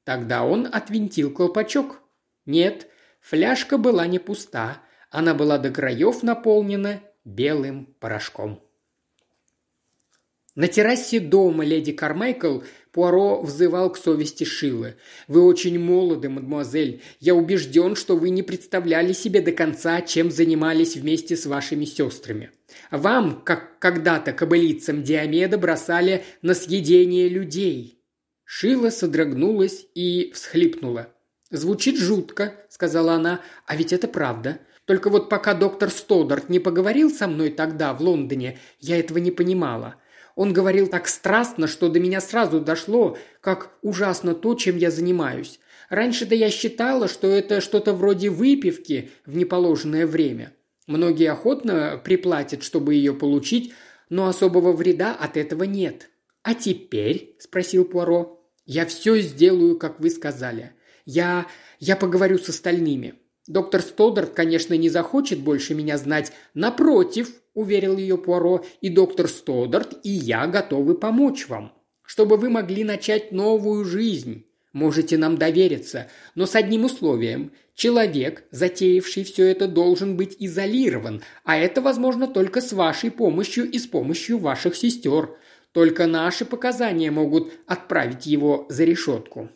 Тогда 0.04 0.44
он 0.44 0.68
отвинтил 0.70 1.34
колпачок. 1.34 2.02
Нет, 2.46 2.88
фляжка 3.22 3.78
была 3.78 4.06
не 4.06 4.20
пуста, 4.20 4.82
она 5.10 5.34
была 5.34 5.58
до 5.58 5.72
краев 5.72 6.22
наполнена 6.22 7.00
белым 7.24 7.86
порошком. 8.02 8.62
На 10.56 10.68
террасе 10.68 11.22
дома 11.22 11.64
леди 11.64 11.94
Кармайкл 11.94 12.64
Пуаро 12.96 13.42
взывал 13.42 13.92
к 13.92 13.98
совести 13.98 14.46
Шилы. 14.46 14.96
«Вы 15.28 15.44
очень 15.44 15.78
молоды, 15.78 16.30
мадемуазель. 16.30 17.02
Я 17.20 17.36
убежден, 17.36 17.98
что 17.98 18.16
вы 18.16 18.30
не 18.30 18.42
представляли 18.42 19.12
себе 19.12 19.42
до 19.42 19.52
конца, 19.52 20.00
чем 20.00 20.32
занимались 20.32 20.96
вместе 20.96 21.36
с 21.36 21.46
вашими 21.46 21.84
сестрами. 21.84 22.52
Вам, 22.92 23.42
как 23.44 23.80
когда-то 23.80 24.32
кобылицам 24.32 25.04
Диомеда, 25.04 25.58
бросали 25.58 26.24
на 26.42 26.54
съедение 26.54 27.28
людей». 27.28 28.02
Шила 28.46 28.92
содрогнулась 28.92 29.86
и 29.94 30.32
всхлипнула. 30.34 31.10
«Звучит 31.52 31.98
жутко»,— 31.98 32.54
сказала 32.70 33.16
она,— 33.16 33.42
«а 33.68 33.76
ведь 33.76 33.92
это 33.92 34.08
правда. 34.08 34.60
Только 34.86 35.10
вот 35.10 35.28
пока 35.28 35.54
доктор 35.54 35.90
Стодарт 35.90 36.48
не 36.48 36.60
поговорил 36.60 37.12
со 37.12 37.28
мной 37.28 37.50
тогда, 37.50 37.94
в 37.94 38.00
Лондоне, 38.00 38.58
я 38.80 38.98
этого 38.98 39.18
не 39.18 39.32
понимала. 39.32 39.96
Он 40.36 40.52
говорил 40.52 40.88
так 40.88 41.08
страстно, 41.08 41.68
что 41.68 41.90
до 41.90 42.00
меня 42.00 42.20
сразу 42.20 42.60
дошло, 42.60 43.18
как 43.42 43.78
ужасно 43.82 44.36
то, 44.36 44.54
чем 44.56 44.78
я 44.78 44.92
занимаюсь. 44.92 45.60
Раньше-то 45.90 46.36
я 46.36 46.50
считала, 46.50 47.08
что 47.08 47.28
это 47.28 47.62
что-то 47.62 47.94
вроде 47.94 48.30
выпивки 48.30 49.12
в 49.26 49.36
неположенное 49.36 50.06
время. 50.06 50.54
Многие 50.88 51.32
охотно 51.32 52.00
приплатят, 52.04 52.64
чтобы 52.64 52.96
ее 52.96 53.14
получить, 53.14 53.74
но 54.10 54.28
особого 54.28 54.74
вреда 54.74 55.16
от 55.16 55.38
этого 55.38 55.64
нет. 55.64 56.10
«А 56.44 56.54
теперь?»– 56.54 57.36
спросил 57.40 57.86
Пуаро. 57.86 58.40
«Я 58.66 58.86
все 58.86 59.20
сделаю, 59.20 59.80
как 59.80 60.00
вы 60.00 60.10
сказали. 60.10 60.74
Я... 61.06 61.48
я 61.80 61.96
поговорю 61.96 62.38
с 62.38 62.50
остальными. 62.50 63.16
Доктор 63.48 63.82
Стодарт, 63.82 64.32
конечно, 64.32 64.74
не 64.74 64.90
захочет 64.90 65.40
больше 65.40 65.76
меня 65.76 65.98
знать. 65.98 66.32
Напротив, 66.56 67.30
уверил 67.54 67.98
ее 67.98 68.18
Пуаро, 68.18 68.66
и 68.82 68.90
доктор 68.90 69.28
Стодарт, 69.28 70.00
и 70.04 70.10
я 70.10 70.48
готовы 70.48 70.96
помочь 70.96 71.48
вам, 71.48 71.72
чтобы 72.04 72.38
вы 72.38 72.50
могли 72.50 72.84
начать 72.84 73.32
новую 73.32 73.86
жизнь. 73.86 74.46
Можете 74.74 75.18
нам 75.18 75.38
довериться, 75.38 76.08
но 76.34 76.46
с 76.46 76.56
одним 76.56 76.86
условием. 76.86 77.54
Человек, 77.76 78.44
затеявший 78.52 79.24
все 79.24 79.46
это, 79.46 79.68
должен 79.68 80.18
быть 80.18 80.36
изолирован, 80.40 81.22
а 81.44 81.58
это 81.58 81.82
возможно 81.82 82.28
только 82.28 82.62
с 82.62 82.74
вашей 82.74 83.12
помощью 83.12 83.70
и 83.70 83.78
с 83.78 83.86
помощью 83.86 84.38
ваших 84.38 84.76
сестер. 84.76 85.38
Только 85.72 86.08
наши 86.08 86.46
показания 86.46 87.12
могут 87.12 87.54
отправить 87.68 88.26
его 88.26 88.66
за 88.70 88.86
решетку». 88.86 89.50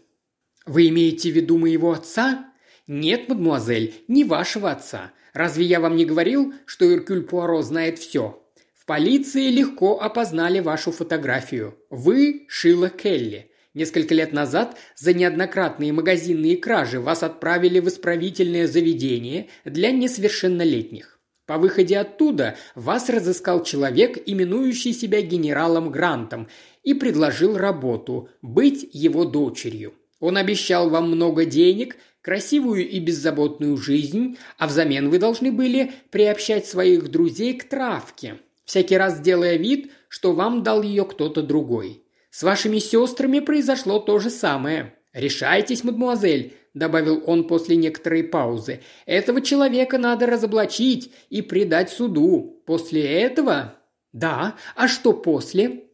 «Вы 0.66 0.90
имеете 0.90 1.32
в 1.32 1.36
виду 1.36 1.58
моего 1.58 1.92
отца?» 1.92 2.49
«Нет, 2.92 3.30
мадемуазель, 3.30 3.94
не 4.08 4.24
вашего 4.24 4.72
отца. 4.72 5.12
Разве 5.34 5.64
я 5.64 5.80
вам 5.80 5.96
не 5.96 6.06
говорил, 6.06 6.56
что 6.66 6.92
Иркюль 6.92 7.22
Пуаро 7.22 7.62
знает 7.62 8.00
все? 8.00 8.44
В 8.74 8.88
полиции 8.88 9.52
легко 9.52 10.02
опознали 10.02 10.60
вашу 10.60 10.92
фотографию. 10.92 11.78
Вы 11.92 12.48
Шила 12.48 12.90
Келли. 12.90 13.52
Несколько 13.76 14.16
лет 14.16 14.34
назад 14.34 14.76
за 14.96 15.14
неоднократные 15.14 15.94
магазинные 15.94 16.58
кражи 16.58 17.00
вас 17.00 17.22
отправили 17.22 17.80
в 17.80 17.88
исправительное 17.90 18.66
заведение 18.66 19.50
для 19.66 19.92
несовершеннолетних. 19.92 21.20
По 21.46 21.60
выходе 21.60 22.00
оттуда 22.00 22.58
вас 22.74 23.08
разыскал 23.08 23.64
человек, 23.64 24.18
именующий 24.26 24.94
себя 24.94 25.22
генералом 25.22 25.92
Грантом, 25.92 26.48
и 26.82 26.96
предложил 26.96 27.56
работу– 27.56 28.30
быть 28.42 28.90
его 28.94 29.26
дочерью. 29.26 29.94
Он 30.20 30.38
обещал 30.38 30.90
вам 30.90 31.12
много 31.12 31.46
денег, 31.46 31.96
красивую 32.30 32.88
и 32.88 33.00
беззаботную 33.00 33.76
жизнь, 33.76 34.38
а 34.60 34.68
взамен 34.68 35.10
вы 35.10 35.18
должны 35.18 35.52
были 35.52 35.94
приобщать 36.12 36.68
своих 36.68 37.10
друзей 37.10 37.56
к 37.58 37.68
травке, 37.68 38.38
всякий 38.66 38.98
раз 38.98 39.20
делая 39.20 39.56
вид, 39.56 39.92
что 40.10 40.34
вам 40.34 40.62
дал 40.62 40.84
ее 40.84 41.06
кто-то 41.06 41.42
другой. 41.42 42.04
С 42.30 42.44
вашими 42.44 42.78
сестрами 42.78 43.40
произошло 43.40 43.98
то 43.98 44.20
же 44.20 44.30
самое. 44.30 44.94
Решайтесь, 45.12 45.84
мадемуазель, 45.84 46.54
добавил 46.76 47.24
он 47.26 47.48
после 47.48 47.76
некоторой 47.78 48.24
паузы. 48.24 48.82
Этого 49.08 49.42
человека 49.42 49.98
надо 49.98 50.28
разоблачить 50.28 51.12
и 51.32 51.42
предать 51.42 51.90
суду. 51.90 52.62
После 52.68 53.02
этого... 53.02 53.74
Да, 54.14 54.56
а 54.76 54.88
что 54.88 55.14
после? 55.14 55.86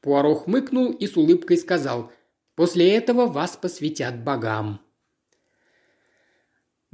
Пуаро 0.00 0.34
хмыкнул 0.34 0.90
и 0.90 1.06
с 1.06 1.16
улыбкой 1.16 1.56
сказал. 1.56 2.10
После 2.56 2.96
этого 2.96 3.26
вас 3.26 3.56
посвятят 3.56 4.24
богам. 4.24 4.83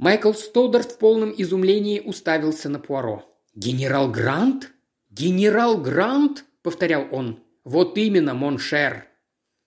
Майкл 0.01 0.33
Стодарт 0.33 0.93
в 0.93 0.97
полном 0.97 1.31
изумлении 1.37 1.99
уставился 1.99 2.69
на 2.69 2.79
Пуаро. 2.79 3.23
«Генерал 3.53 4.09
Грант? 4.09 4.71
Генерал 5.11 5.77
Грант?»– 5.77 6.43
повторял 6.63 7.07
он. 7.11 7.43
Вот 7.63 7.95
именно, 7.99 8.33
mon 8.33 8.60
cher. 8.60 9.05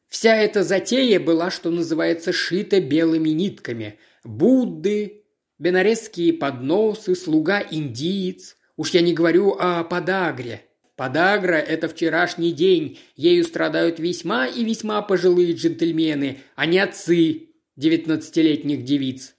Вся 0.08 0.34
эта 0.34 0.64
затея 0.64 1.20
была, 1.20 1.52
что 1.52 1.70
называется, 1.70 2.32
шита 2.32 2.80
белыми 2.80 3.28
нитками. 3.28 4.00
Будды, 4.24 5.22
бенаресские 5.60 6.32
подносы, 6.32 7.14
слуга-индиец. 7.14 8.56
Уж 8.76 8.90
я 8.90 9.02
не 9.02 9.14
говорю 9.14 9.56
о 9.56 9.84
подагре. 9.84 10.64
Подагра– 10.96 11.54
это 11.58 11.88
вчерашний 11.88 12.50
день. 12.50 12.98
Ею 13.14 13.44
страдают 13.44 14.00
весьма 14.00 14.48
и 14.48 14.64
весьма 14.64 15.00
пожилые 15.02 15.52
джентльмены, 15.52 16.40
а 16.56 16.66
не 16.66 16.80
отцы 16.80 17.50
девятнадцатилетних 17.76 18.82
девиц. 18.82 19.36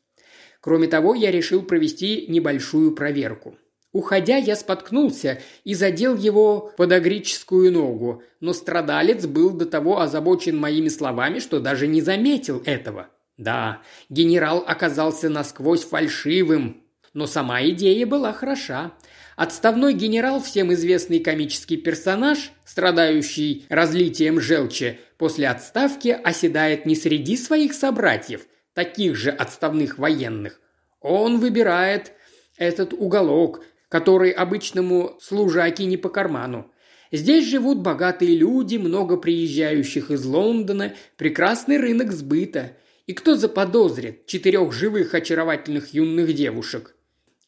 Кроме 0.65 0.87
того, 0.87 1.13
я 1.13 1.29
решил 1.29 1.61
провести 1.61 2.25
небольшую 2.27 2.95
проверку. 2.95 3.55
Уходя, 3.91 4.37
я 4.37 4.55
споткнулся 4.55 5.39
и 5.63 5.75
задел 5.75 6.17
его 6.17 6.73
подогрическую 6.75 7.71
ногу, 7.71 8.23
но 8.39 8.51
страдалец 8.51 9.27
был 9.27 9.51
до 9.51 9.67
того 9.67 10.01
озабочен 10.01 10.57
моими 10.57 10.87
словами, 10.87 11.37
что 11.37 11.59
даже 11.59 11.85
не 11.85 12.01
заметил 12.01 12.63
этого. 12.65 13.09
Да, 13.37 13.83
генерал 14.09 14.65
оказался 14.65 15.29
насквозь 15.29 15.83
фальшивым, 15.83 16.81
но 17.13 17.27
сама 17.27 17.63
идея 17.65 18.07
была 18.07 18.33
хороша. 18.33 18.93
Отставной 19.35 19.93
генерал, 19.93 20.41
всем 20.41 20.73
известный 20.73 21.19
комический 21.19 21.77
персонаж, 21.77 22.51
страдающий 22.65 23.67
разлитием 23.69 24.41
желчи, 24.41 24.99
после 25.19 25.47
отставки 25.47 26.07
оседает 26.07 26.87
не 26.87 26.95
среди 26.95 27.37
своих 27.37 27.75
собратьев, 27.75 28.47
таких 28.75 29.15
же 29.15 29.31
отставных 29.31 29.97
военных. 29.97 30.61
Он 31.01 31.39
выбирает 31.39 32.11
этот 32.57 32.93
уголок, 32.93 33.63
который 33.89 34.31
обычному 34.31 35.17
служаке 35.19 35.85
не 35.85 35.97
по 35.97 36.09
карману. 36.09 36.71
Здесь 37.11 37.47
живут 37.47 37.79
богатые 37.79 38.35
люди, 38.35 38.77
много 38.77 39.17
приезжающих 39.17 40.11
из 40.11 40.25
Лондона, 40.25 40.93
прекрасный 41.17 41.77
рынок 41.77 42.11
сбыта. 42.11 42.75
И 43.07 43.13
кто 43.13 43.35
заподозрит 43.35 44.25
четырех 44.25 44.73
живых 44.73 45.13
очаровательных 45.13 45.93
юных 45.93 46.33
девушек? 46.33 46.95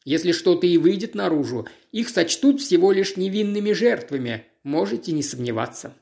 Если 0.04 0.32
что-то 0.32 0.66
и 0.66 0.78
выйдет 0.78 1.14
наружу, 1.14 1.66
их 1.92 2.08
сочтут 2.08 2.62
всего 2.62 2.92
лишь 2.92 3.16
невинными 3.16 3.72
жертвами, 3.72 4.44
можете 4.62 5.12
не 5.12 5.22
сомневаться. 5.22 5.92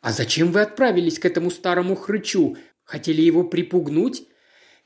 А 0.00 0.12
зачем 0.12 0.52
вы 0.52 0.62
отправились 0.62 1.18
к 1.18 1.26
этому 1.26 1.50
старому 1.50 1.96
хрычу? 1.96 2.56
Хотели 2.84 3.20
его 3.20 3.44
припугнуть? 3.44 4.27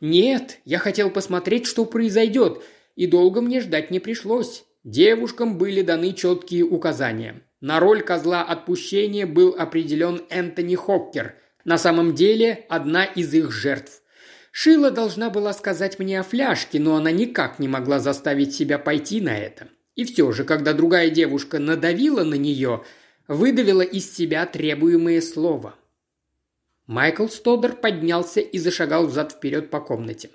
Нет, 0.03 0.59
я 0.64 0.78
хотел 0.78 1.11
посмотреть, 1.11 1.64
что 1.64 1.84
произойдет, 1.84 2.61
и 2.96 3.07
долго 3.07 3.40
мне 3.40 3.61
ждать 3.61 3.92
не 3.92 4.00
пришлось. 4.00 4.64
Девушкам 4.82 5.59
были 5.59 5.82
даны 5.82 6.12
четкие 6.12 6.64
указания. 6.64 7.44
На 7.61 7.78
роль 7.78 8.03
козла 8.03 8.42
отпущения 8.42 9.28
был 9.28 9.55
определен 9.57 10.22
Энтони 10.28 10.74
Хоккер, 10.74 11.36
на 11.64 11.78
самом 11.78 12.16
деле 12.16 12.66
одна 12.68 13.05
из 13.05 13.32
их 13.32 13.53
жертв. 13.53 14.03
Шила 14.50 14.90
должна 14.90 15.30
была 15.30 15.53
сказать 15.53 16.00
мне 16.00 16.18
о 16.18 16.24
фляжке, 16.24 16.80
но 16.80 16.96
она 16.96 17.12
никак 17.12 17.61
не 17.61 17.68
могла 17.68 18.00
заставить 18.00 18.53
себя 18.53 18.80
пойти 18.80 19.20
на 19.20 19.38
это. 19.38 19.68
И 19.94 20.05
все 20.05 20.32
же, 20.32 20.42
когда 20.42 20.72
другая 20.72 21.11
девушка 21.11 21.61
надавила 21.61 22.24
на 22.24 22.34
нее, 22.34 22.82
выдавила 23.28 23.82
из 23.82 24.12
себя 24.12 24.46
требуемое 24.46 25.20
слово. 25.20 25.76
Майкл 26.87 27.28
Стодарт 27.28 27.76
поднялся 27.76 28.41
и 28.41 28.59
зашагал 28.59 29.07
взад-вперед 29.07 29.70
по 29.70 29.80
комнате. 29.80 30.30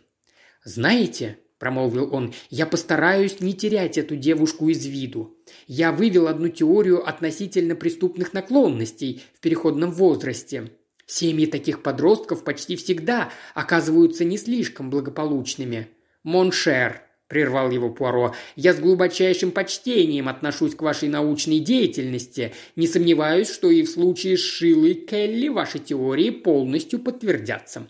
«Знаете»,– 0.64 1.40
промолвил 1.60 2.14
он,– 2.14 2.34
«я 2.50 2.66
постараюсь 2.66 3.42
не 3.42 3.54
терять 3.54 3.98
эту 3.98 4.16
девушку 4.16 4.70
из 4.70 4.86
виду. 4.86 5.38
Я 5.68 5.92
вывел 5.92 6.28
одну 6.28 6.48
теорию 6.50 7.08
относительно 7.08 7.76
преступных 7.76 8.34
наклонностей 8.34 9.24
в 9.34 9.40
переходном 9.42 9.92
возрасте. 9.92 10.72
Семьи 11.06 11.46
таких 11.46 11.84
подростков 11.84 12.44
почти 12.44 12.76
всегда 12.76 13.30
оказываются 13.54 14.26
не 14.26 14.38
слишком 14.38 14.90
благополучными. 14.90 15.88
«Mon 16.24 16.56
cher»,– 16.56 17.02
прервал 17.28 17.72
его 17.72 17.90
Пуаро,– 17.90 18.36
«я 18.56 18.74
с 18.74 18.80
глубочайшим 18.80 19.52
почтением 19.52 20.30
отношусь 20.30 20.76
к 20.76 20.82
вашей 20.82 21.10
научной 21.10 21.60
деятельности. 21.60 22.54
Не 22.76 22.88
сомневаюсь, 22.88 23.50
что 23.50 23.70
и 23.70 23.84
в 23.84 23.90
случае 23.90 24.38
с 24.38 24.42
Шилой 24.42 24.94
Келли 24.94 25.50
ваши 25.50 25.80
теории 25.80 26.30
полностью 26.30 27.00
подтвердятся». 27.00 27.88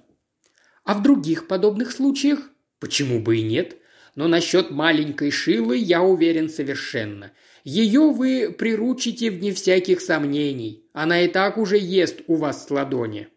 «А 0.83 0.93
в 0.93 1.03
других 1.03 1.47
подобных 1.47 1.91
случаях?» 1.91 2.49
«Почему 2.79 3.19
бы 3.19 3.37
и 3.37 3.41
нет?» 3.43 3.77
Но 4.17 4.27
насчет 4.27 4.71
маленькой 4.71 5.29
Шилы 5.29 5.77
я 5.77 6.01
уверен 6.01 6.49
совершенно. 6.49 7.31
Ее 7.63 8.09
вы 8.09 8.51
приручите 8.51 9.29
вне 9.29 9.53
всяких 9.53 10.01
сомнений. 10.01 10.89
Она 10.91 11.21
и 11.21 11.27
так 11.27 11.59
уже 11.59 11.77
ест 11.77 12.21
у 12.25 12.35
вас 12.35 12.65
с 12.65 12.71
ладони». 12.71 13.27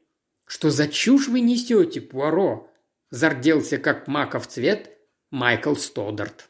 «Что 0.46 0.70
за 0.70 0.88
чушь 0.88 1.28
вы 1.28 1.40
несете, 1.40 2.01
Пуаро?»– 2.01 2.70
зарделся 3.11 3.76
как 3.76 4.09
маков 4.09 4.46
цвет 4.46 4.90
Майкл 5.31 5.74
Стодарт. 5.74 6.49